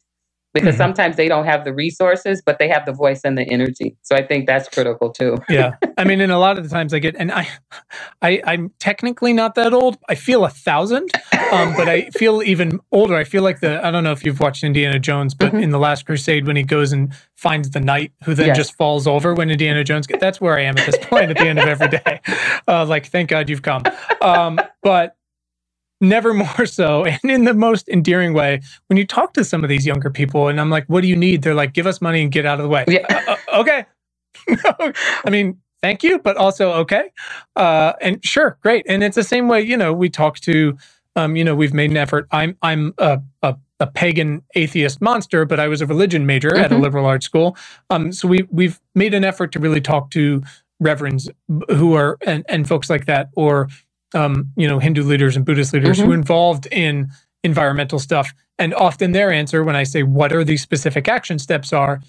[0.53, 0.77] because mm-hmm.
[0.77, 3.95] sometimes they don't have the resources, but they have the voice and the energy.
[4.01, 5.37] So I think that's critical too.
[5.49, 7.47] yeah, I mean, and a lot of the times I get, and I,
[8.21, 9.97] I, I'm technically not that old.
[10.09, 11.09] I feel a thousand,
[11.51, 13.15] um, but I feel even older.
[13.15, 15.63] I feel like the I don't know if you've watched Indiana Jones, but mm-hmm.
[15.63, 18.57] in the Last Crusade when he goes and finds the knight who then yes.
[18.57, 20.21] just falls over when Indiana Jones gets.
[20.21, 22.21] That's where I am at this point at the end of every day.
[22.67, 23.83] Uh, like, thank God you've come.
[24.21, 25.15] Um, but
[26.01, 28.61] never more so and in the most endearing way.
[28.87, 31.15] When you talk to some of these younger people and i'm like what do you
[31.15, 31.43] need?
[31.43, 32.85] They're like give us money and get out of the way.
[32.87, 33.05] Yeah.
[33.09, 33.85] uh, uh okay.
[35.25, 37.11] I mean thank you but also okay.
[37.55, 38.85] Uh, and sure great.
[38.87, 40.77] And it's the same way you know we talk to
[41.15, 42.27] um, you know we've made an effort.
[42.31, 46.59] I'm i'm a, a, a pagan atheist monster but i was a religion major mm-hmm.
[46.63, 46.83] at a mm-hmm.
[46.83, 47.55] liberal arts school.
[47.89, 50.41] Um, so we we've made an effort to really talk to
[50.81, 51.29] reverends
[51.69, 53.69] who are and, and folks like that or
[54.13, 56.05] um, you know, Hindu leaders and Buddhist leaders mm-hmm.
[56.05, 57.09] who are involved in
[57.43, 58.33] environmental stuff.
[58.59, 62.01] And often their answer when I say, what are these specific action steps are,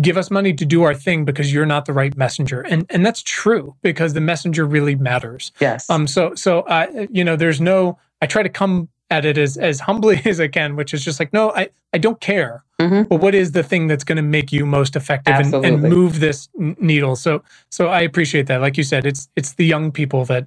[0.00, 2.60] give us money to do our thing because you're not the right messenger.
[2.60, 5.52] And and that's true because the messenger really matters.
[5.60, 5.88] Yes.
[5.88, 9.56] Um so so uh, you know there's no I try to come at it as
[9.56, 12.64] as humbly as I can, which is just like, no, I, I don't care.
[12.80, 13.04] Mm-hmm.
[13.04, 16.20] But what is the thing that's going to make you most effective and, and, move
[16.20, 17.16] this needle?
[17.16, 18.60] So so I appreciate that.
[18.60, 20.46] Like you said, it's it's the young people that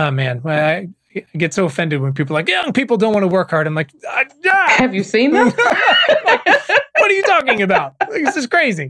[0.00, 3.22] Oh man, I, I get so offended when people are like young people don't want
[3.22, 3.66] to work hard.
[3.66, 4.64] I'm like, ah!
[4.78, 5.50] have you seen them?
[5.50, 7.96] what are you talking about?
[8.08, 8.88] this is crazy.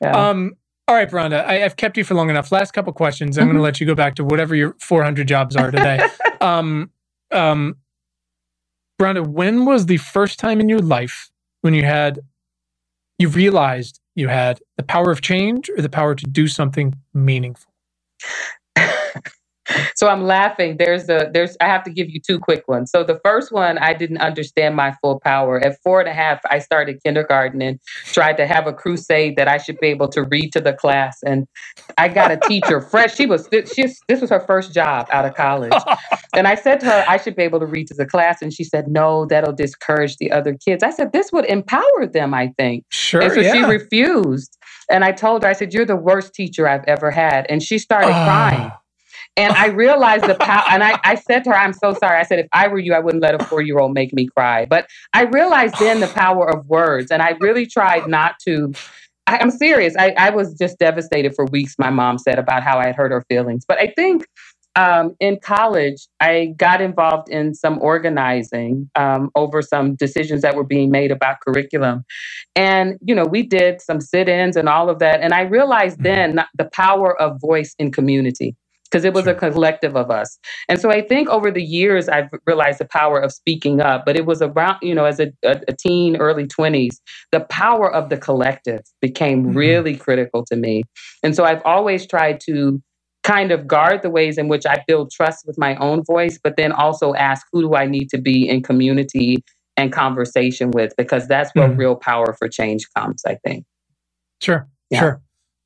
[0.00, 0.30] Yeah.
[0.30, 0.56] Um,
[0.88, 2.50] all right, Beronda, I, have kept you for long enough.
[2.50, 3.38] Last couple questions.
[3.38, 3.50] I'm mm-hmm.
[3.50, 6.00] going to let you go back to whatever your 400 jobs are today.
[6.40, 6.90] um,
[7.30, 7.76] um,
[8.98, 11.30] when was the first time in your life
[11.60, 12.18] when you had,
[13.16, 17.70] you realized you had the power of change or the power to do something meaningful?
[19.94, 20.76] So I'm laughing.
[20.78, 22.90] There's a there's I have to give you two quick ones.
[22.90, 25.60] So the first one, I didn't understand my full power.
[25.60, 29.48] At four and a half, I started kindergarten and tried to have a crusade that
[29.48, 31.18] I should be able to read to the class.
[31.24, 31.46] And
[31.96, 33.14] I got a teacher fresh.
[33.14, 35.72] She was she this was her first job out of college.
[36.34, 38.42] And I said to her, I should be able to read to the class.
[38.42, 40.82] And she said, No, that'll discourage the other kids.
[40.82, 42.84] I said, This would empower them, I think.
[42.90, 43.22] Sure.
[43.22, 43.52] And so yeah.
[43.52, 44.56] she refused.
[44.90, 47.46] And I told her, I said, You're the worst teacher I've ever had.
[47.48, 48.24] And she started oh.
[48.24, 48.72] crying.
[49.38, 50.64] And I realized the power.
[50.68, 52.18] And I, I said to her, I'm so sorry.
[52.18, 54.26] I said, if I were you, I wouldn't let a four year old make me
[54.26, 54.66] cry.
[54.66, 57.12] But I realized then the power of words.
[57.12, 58.72] And I really tried not to.
[59.28, 59.94] I, am serious.
[59.96, 63.12] I, I was just devastated for weeks, my mom said, about how I had hurt
[63.12, 63.64] her feelings.
[63.68, 64.26] But I think
[64.74, 70.64] um, in college, I got involved in some organizing um, over some decisions that were
[70.64, 72.04] being made about curriculum.
[72.56, 75.20] And, you know, we did some sit ins and all of that.
[75.20, 76.36] And I realized mm-hmm.
[76.36, 78.56] then the power of voice in community
[78.90, 79.34] because it was sure.
[79.34, 80.38] a collective of us.
[80.68, 84.16] And so I think over the years, I've realized the power of speaking up, but
[84.16, 86.96] it was around, you know, as a, a, a teen, early 20s,
[87.32, 89.58] the power of the collective became mm-hmm.
[89.58, 90.84] really critical to me.
[91.22, 92.82] And so I've always tried to
[93.24, 96.56] kind of guard the ways in which I build trust with my own voice, but
[96.56, 99.44] then also ask who do I need to be in community
[99.76, 101.78] and conversation with, because that's where mm-hmm.
[101.78, 103.64] real power for change comes, I think.
[104.40, 105.00] Sure, yeah.
[105.00, 105.22] sure.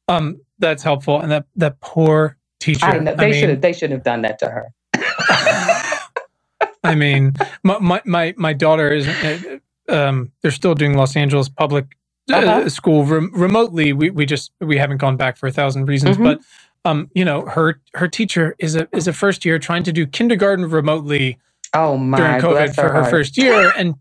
[0.08, 1.20] Um, that's helpful.
[1.20, 2.86] And that that poor teacher.
[2.86, 4.72] I know, they should have they shouldn't have done that to her.
[6.84, 9.58] I mean, my, my my my daughter is uh,
[9.88, 11.96] um, they're still doing Los Angeles public
[12.32, 12.68] uh, uh-huh.
[12.68, 13.92] school remotely.
[13.92, 16.24] We we just we haven't gone back for a thousand reasons, mm-hmm.
[16.24, 16.40] but
[16.84, 20.06] um, you know, her her teacher is a is a first year trying to do
[20.06, 21.38] kindergarten remotely.
[21.74, 22.18] Oh my!
[22.18, 23.94] During COVID for her, her first year, and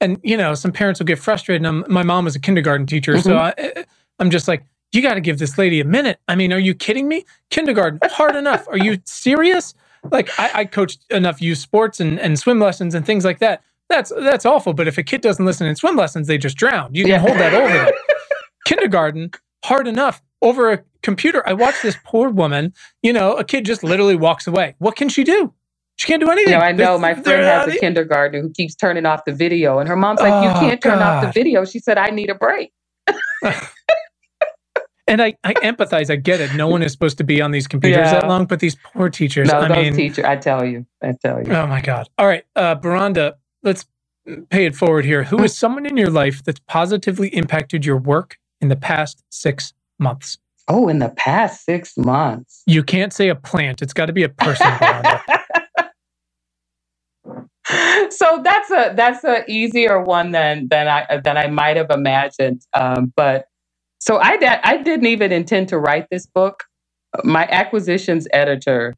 [0.00, 1.66] and you know, some parents will get frustrated.
[1.66, 3.28] And I'm, my mom was a kindergarten teacher, mm-hmm.
[3.28, 3.84] so I,
[4.18, 6.18] I'm just like, you got to give this lady a minute.
[6.28, 7.24] I mean, are you kidding me?
[7.50, 8.66] Kindergarten, hard enough.
[8.68, 9.74] Are you serious?
[10.10, 13.62] Like, I, I coached enough youth sports and, and swim lessons and things like that.
[13.88, 14.74] That's that's awful.
[14.74, 16.94] But if a kid doesn't listen in swim lessons, they just drown.
[16.94, 17.18] You can yeah.
[17.18, 17.92] hold that over them.
[18.66, 19.30] Kindergarten,
[19.64, 20.22] hard enough.
[20.40, 22.72] Over a computer, I watched this poor woman.
[23.02, 24.74] You know, a kid just literally walks away.
[24.78, 25.52] What can she do?
[25.96, 26.52] She can't do anything.
[26.52, 26.96] No, I know.
[26.96, 30.44] My friend has a kindergartner who keeps turning off the video, and her mom's like,
[30.44, 31.24] "You oh, can't turn God.
[31.24, 32.72] off the video." She said, "I need a break."
[35.08, 36.10] and I, I empathize.
[36.10, 36.54] I get it.
[36.54, 38.20] No one is supposed to be on these computers yeah.
[38.20, 39.48] that long, but these poor teachers.
[39.48, 40.26] No, I those mean, teacher.
[40.26, 40.86] I tell you.
[41.02, 41.52] I tell you.
[41.52, 42.08] Oh my God.
[42.18, 43.36] All right, uh, Beronda.
[43.62, 43.86] Let's
[44.50, 45.24] pay it forward here.
[45.24, 49.72] Who is someone in your life that's positively impacted your work in the past six
[49.98, 50.38] months?
[50.68, 52.62] Oh, in the past six months.
[52.66, 53.80] You can't say a plant.
[53.80, 54.66] It's got to be a person.
[58.10, 62.62] so that's a that's a easier one than than I than I might have imagined.
[62.74, 63.46] Um, but
[63.98, 66.64] so I, I didn't even intend to write this book.
[67.24, 68.94] My acquisitions editor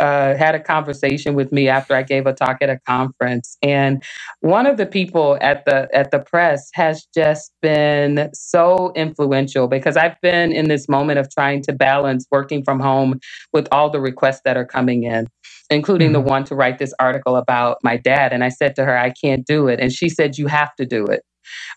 [0.00, 4.02] uh, had a conversation with me after I gave a talk at a conference, and
[4.40, 9.96] one of the people at the at the press has just been so influential because
[9.96, 13.20] I've been in this moment of trying to balance working from home
[13.52, 15.28] with all the requests that are coming in,
[15.70, 16.24] including mm-hmm.
[16.24, 18.32] the one to write this article about my dad.
[18.32, 20.84] And I said to her, I can't do it, and she said, You have to
[20.84, 21.22] do it.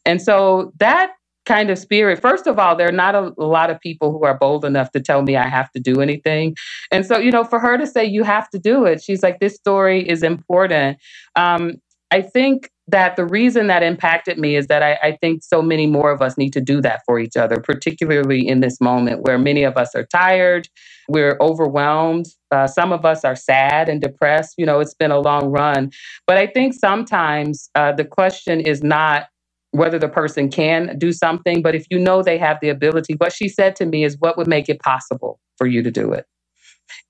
[0.05, 1.11] And so that
[1.47, 2.21] kind of spirit.
[2.21, 4.91] First of all, there are not a, a, lot of people who are bold enough
[4.91, 6.55] to tell me I have to do anything.
[6.91, 9.39] And so, you know, for her to say, you have to do it, she's like,
[9.39, 10.97] this story is important.
[11.35, 11.75] Um,
[12.11, 15.87] I think that the reason that impacted me is that I, I, think so many
[15.87, 19.37] more of us need to do that for each other, particularly in this moment where
[19.37, 20.69] many of us are tired,
[21.09, 22.27] we're overwhelmed.
[22.49, 24.55] Uh, some of us are sad and depressed.
[24.57, 25.91] You know, it's been a long run.
[26.25, 29.25] But I think sometimes uh, the question is not
[29.71, 33.33] whether the person can do something, but if you know they have the ability, what
[33.33, 36.25] she said to me is what would make it possible for you to do it.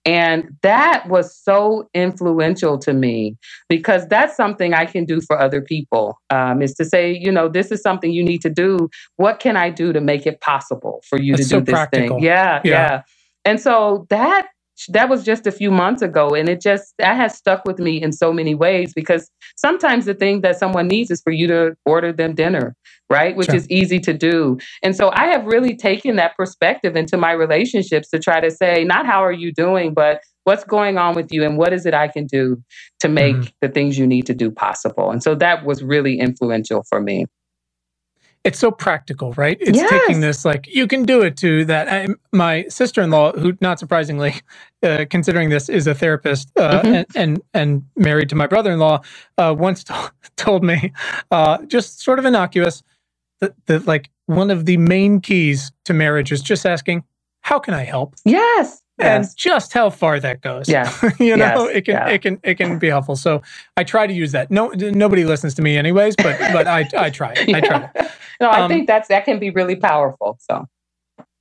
[0.05, 3.35] And that was so influential to me
[3.67, 6.17] because that's something I can do for other people.
[6.29, 8.89] Um, is to say, you know, this is something you need to do.
[9.17, 11.73] What can I do to make it possible for you that's to do so this
[11.73, 12.17] practical.
[12.17, 12.25] thing?
[12.25, 13.01] Yeah, yeah, yeah.
[13.43, 14.47] And so that
[14.89, 18.01] that was just a few months ago and it just that has stuck with me
[18.01, 21.75] in so many ways because sometimes the thing that someone needs is for you to
[21.85, 22.75] order them dinner
[23.09, 23.55] right which sure.
[23.55, 28.09] is easy to do and so i have really taken that perspective into my relationships
[28.09, 31.43] to try to say not how are you doing but what's going on with you
[31.43, 32.61] and what is it i can do
[32.99, 33.49] to make mm-hmm.
[33.61, 37.25] the things you need to do possible and so that was really influential for me
[38.47, 39.57] it's so practical, right?
[39.59, 39.89] It's yes.
[39.89, 41.89] taking this like you can do it to that.
[41.89, 44.35] I, my sister in law, who not surprisingly,
[44.83, 46.93] uh, considering this is a therapist uh, mm-hmm.
[46.93, 49.01] and, and, and married to my brother in law,
[49.37, 49.93] uh, once t-
[50.37, 50.93] told me,
[51.29, 52.83] uh, just sort of innocuous,
[53.41, 57.03] that, that like one of the main keys to marriage is just asking,
[57.41, 59.33] "How can I help?" Yes and yes.
[59.33, 60.67] just how far that goes.
[60.67, 61.77] Yeah, you know, yes.
[61.77, 62.09] it can yeah.
[62.09, 63.15] it can it can be helpful.
[63.15, 63.41] So
[63.75, 64.49] I try to use that.
[64.49, 67.33] No, nobody listens to me anyways, but but I I try.
[67.47, 67.57] yeah.
[67.57, 67.91] I try.
[68.39, 70.37] No, I um, think that's that can be really powerful.
[70.39, 70.67] So,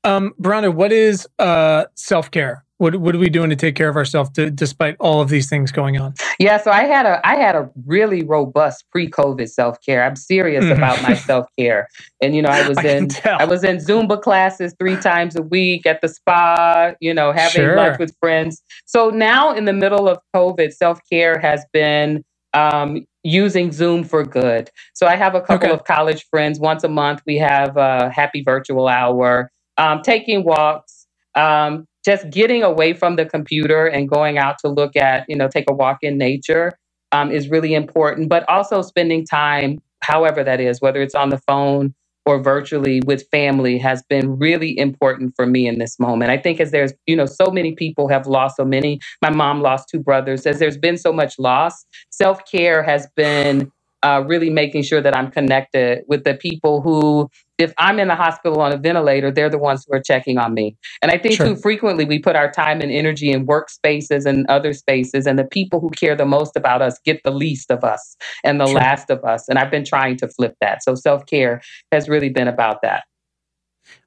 [0.02, 2.64] um, Beronda, what is uh self care?
[2.78, 5.48] What what are we doing to take care of ourselves to, despite all of these
[5.48, 6.14] things going on?
[6.38, 10.04] Yeah, so I had a I had a really robust pre-COVID self-care.
[10.04, 10.76] I'm serious mm.
[10.76, 11.88] about my self-care.
[12.20, 15.42] And you know, I was I in I was in Zumba classes 3 times a
[15.42, 17.76] week at the spa, you know, having sure.
[17.76, 18.62] lunch with friends.
[18.84, 24.70] So now in the middle of COVID, self-care has been um, using Zoom for good.
[24.94, 25.74] So I have a couple okay.
[25.74, 26.58] of college friends.
[26.58, 32.62] Once a month, we have a happy virtual hour, um, taking walks, um, just getting
[32.62, 35.98] away from the computer and going out to look at, you know, take a walk
[36.02, 36.72] in nature
[37.12, 41.40] um, is really important, but also spending time, however that is, whether it's on the
[41.46, 41.92] phone
[42.24, 46.30] or virtually with family has been really important for me in this moment.
[46.30, 49.00] I think as there's, you know, so many people have lost so many.
[49.22, 50.44] My mom lost two brothers.
[50.44, 53.70] As there's been so much loss, self care has been
[54.02, 58.14] uh, really making sure that I'm connected with the people who, if I'm in the
[58.14, 60.76] hospital on a ventilator, they're the ones who are checking on me.
[61.02, 61.46] And I think sure.
[61.46, 65.44] too frequently we put our time and energy in workspaces and other spaces, and the
[65.44, 68.74] people who care the most about us get the least of us and the sure.
[68.76, 69.48] last of us.
[69.48, 70.82] And I've been trying to flip that.
[70.82, 71.60] So self care
[71.92, 73.04] has really been about that.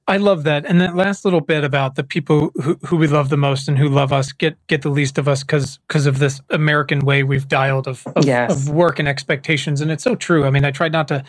[0.09, 3.29] I love that, and that last little bit about the people who, who we love
[3.29, 6.17] the most and who love us get get the least of us because because of
[6.17, 8.51] this American way we've dialed of of, yes.
[8.51, 10.45] of, work and expectations, and it's so true.
[10.45, 11.23] I mean, I tried not to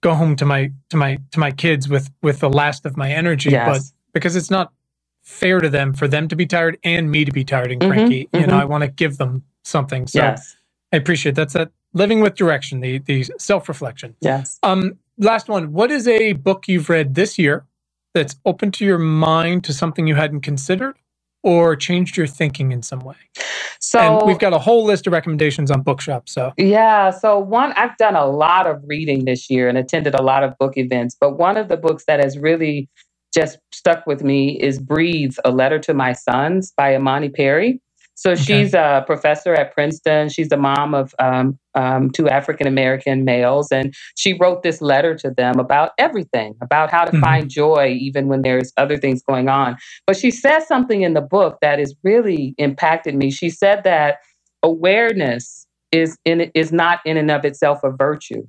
[0.00, 3.12] go home to my to my to my kids with with the last of my
[3.12, 3.68] energy, yes.
[3.68, 3.82] but
[4.14, 4.72] because it's not
[5.22, 8.24] fair to them for them to be tired and me to be tired and cranky.
[8.24, 8.50] Mm-hmm, you mm-hmm.
[8.52, 10.06] know, I want to give them something.
[10.06, 10.56] So yes.
[10.94, 14.16] I appreciate that's that living with direction, the the self reflection.
[14.22, 14.58] Yes.
[14.62, 15.72] Um, last one.
[15.72, 17.64] What is a book you've read this year
[18.14, 20.96] that's opened to your mind to something you hadn't considered
[21.42, 23.16] or changed your thinking in some way?
[23.80, 26.28] So and we've got a whole list of recommendations on Bookshop.
[26.28, 30.22] So yeah, so one I've done a lot of reading this year and attended a
[30.22, 32.88] lot of book events, but one of the books that has really
[33.34, 37.80] just stuck with me is "Breathe: A Letter to My Sons" by Imani Perry.
[38.16, 38.42] So okay.
[38.42, 40.30] she's a professor at Princeton.
[40.30, 45.14] She's the mom of um, um, two African American males, and she wrote this letter
[45.16, 47.20] to them about everything, about how to mm-hmm.
[47.20, 49.76] find joy even when there's other things going on.
[50.06, 53.30] But she says something in the book that has really impacted me.
[53.30, 54.16] She said that
[54.62, 58.46] awareness is in is not in and of itself a virtue.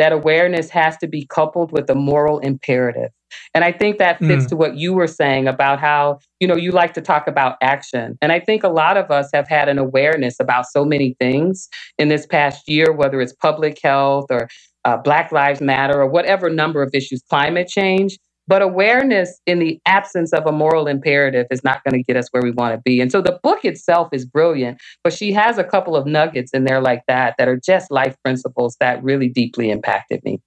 [0.00, 3.10] That awareness has to be coupled with a moral imperative.
[3.54, 4.48] And I think that fits mm.
[4.48, 8.16] to what you were saying about how, you know, you like to talk about action.
[8.22, 11.68] And I think a lot of us have had an awareness about so many things
[11.98, 14.48] in this past year, whether it's public health or
[14.86, 18.18] uh, Black Lives Matter or whatever number of issues, climate change.
[18.50, 22.26] But awareness in the absence of a moral imperative is not going to get us
[22.32, 23.00] where we want to be.
[23.00, 26.64] And so the book itself is brilliant, but she has a couple of nuggets in
[26.64, 30.40] there like that that are just life principles that really deeply impacted me.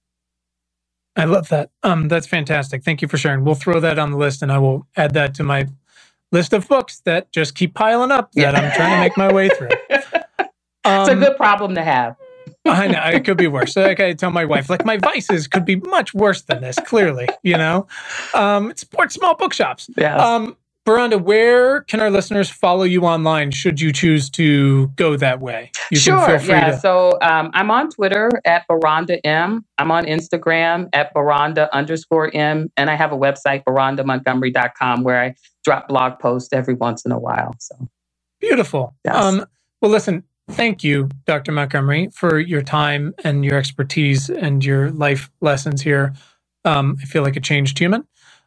[1.16, 1.70] I love that.
[1.82, 2.84] Um, that's fantastic.
[2.84, 3.42] Thank you for sharing.
[3.42, 5.68] We'll throw that on the list, and I will add that to my
[6.30, 8.50] list of books that just keep piling up that yeah.
[8.50, 9.70] I'm trying to make my way through.
[10.38, 10.48] Um,
[10.84, 12.16] it's a good problem to have.
[12.66, 13.76] I know it could be worse.
[13.76, 16.76] Like I tell my wife, like my vices could be much worse than this.
[16.86, 17.86] Clearly, you know,
[18.32, 19.90] um, support small bookshops.
[19.96, 20.16] Yeah.
[20.16, 25.40] Um, Beronda, where can our listeners follow you online should you choose to go that
[25.40, 25.70] way?
[25.90, 26.38] You sure.
[26.42, 26.72] yeah.
[26.72, 29.64] To- so um, I'm on Twitter at Beronda M.
[29.78, 32.70] I'm on Instagram at Beronda underscore M.
[32.76, 35.34] And I have a website, BerondaMontgomery.com, where I
[35.64, 37.54] drop blog posts every once in a while.
[37.60, 37.88] So
[38.40, 38.94] beautiful.
[39.06, 39.16] Yes.
[39.16, 39.46] Um,
[39.80, 41.52] well, listen, thank you, Dr.
[41.52, 46.14] Montgomery, for your time and your expertise and your life lessons here.
[46.64, 48.06] Um, I feel like a changed human.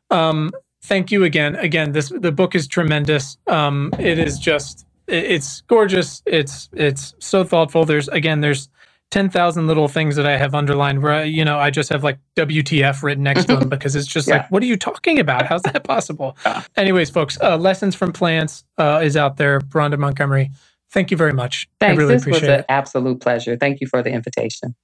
[0.10, 0.52] Um,
[0.84, 1.56] thank you again.
[1.56, 3.38] Again, this the book is tremendous.
[3.48, 6.22] Um, it is just it's gorgeous.
[6.26, 7.86] It's it's so thoughtful.
[7.86, 8.69] There's again, there's
[9.11, 12.19] ten thousand little things that I have underlined where you know I just have like
[12.36, 14.38] WTF written next to them because it's just yeah.
[14.38, 15.45] like, what are you talking about?
[15.45, 16.38] How's that possible?
[16.45, 16.64] Yeah.
[16.76, 19.60] Anyways, folks, uh, lessons from plants uh, is out there.
[19.60, 20.52] Beronda Montgomery,
[20.92, 21.68] thank you very much.
[21.80, 21.98] Thanks.
[21.98, 22.66] I really this appreciate was an it.
[22.70, 23.58] absolute pleasure.
[23.58, 24.76] Thank you for the invitation.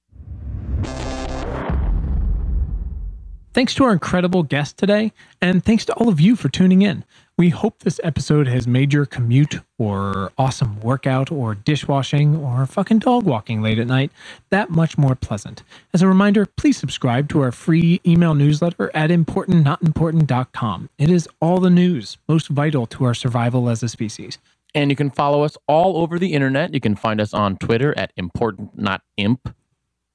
[3.54, 7.04] Thanks to our incredible guest today, and thanks to all of you for tuning in.
[7.38, 13.00] We hope this episode has made your commute or awesome workout or dishwashing or fucking
[13.00, 14.10] dog walking late at night
[14.50, 15.62] that much more pleasant.
[15.92, 20.90] As a reminder, please subscribe to our free email newsletter at importantnotimportant.com.
[20.98, 24.38] It is all the news most vital to our survival as a species.
[24.74, 26.74] And you can follow us all over the internet.
[26.74, 29.54] You can find us on Twitter at important not imp.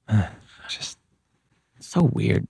[0.67, 0.97] Just
[1.79, 2.47] so weird.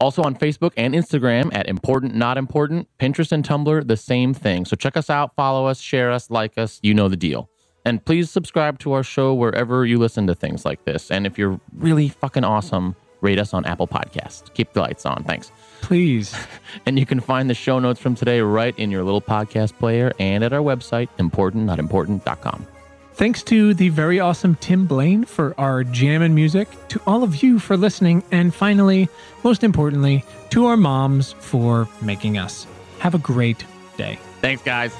[0.00, 4.64] Also on Facebook and Instagram at Important Not Important, Pinterest and Tumblr, the same thing.
[4.66, 6.78] So check us out, follow us, share us, like us.
[6.82, 7.48] You know the deal.
[7.84, 11.10] And please subscribe to our show wherever you listen to things like this.
[11.10, 14.52] And if you're really fucking awesome, rate us on Apple Podcasts.
[14.54, 15.24] Keep the lights on.
[15.24, 15.50] Thanks.
[15.86, 16.34] Please.
[16.86, 20.12] and you can find the show notes from today right in your little podcast player
[20.18, 22.66] and at our website, importantnotimportant.com.
[23.14, 27.40] Thanks to the very awesome Tim Blaine for our jam and music, to all of
[27.40, 29.08] you for listening, and finally,
[29.44, 32.66] most importantly, to our moms for making us.
[32.98, 33.64] Have a great
[33.96, 34.18] day.
[34.40, 34.92] Thanks, guys.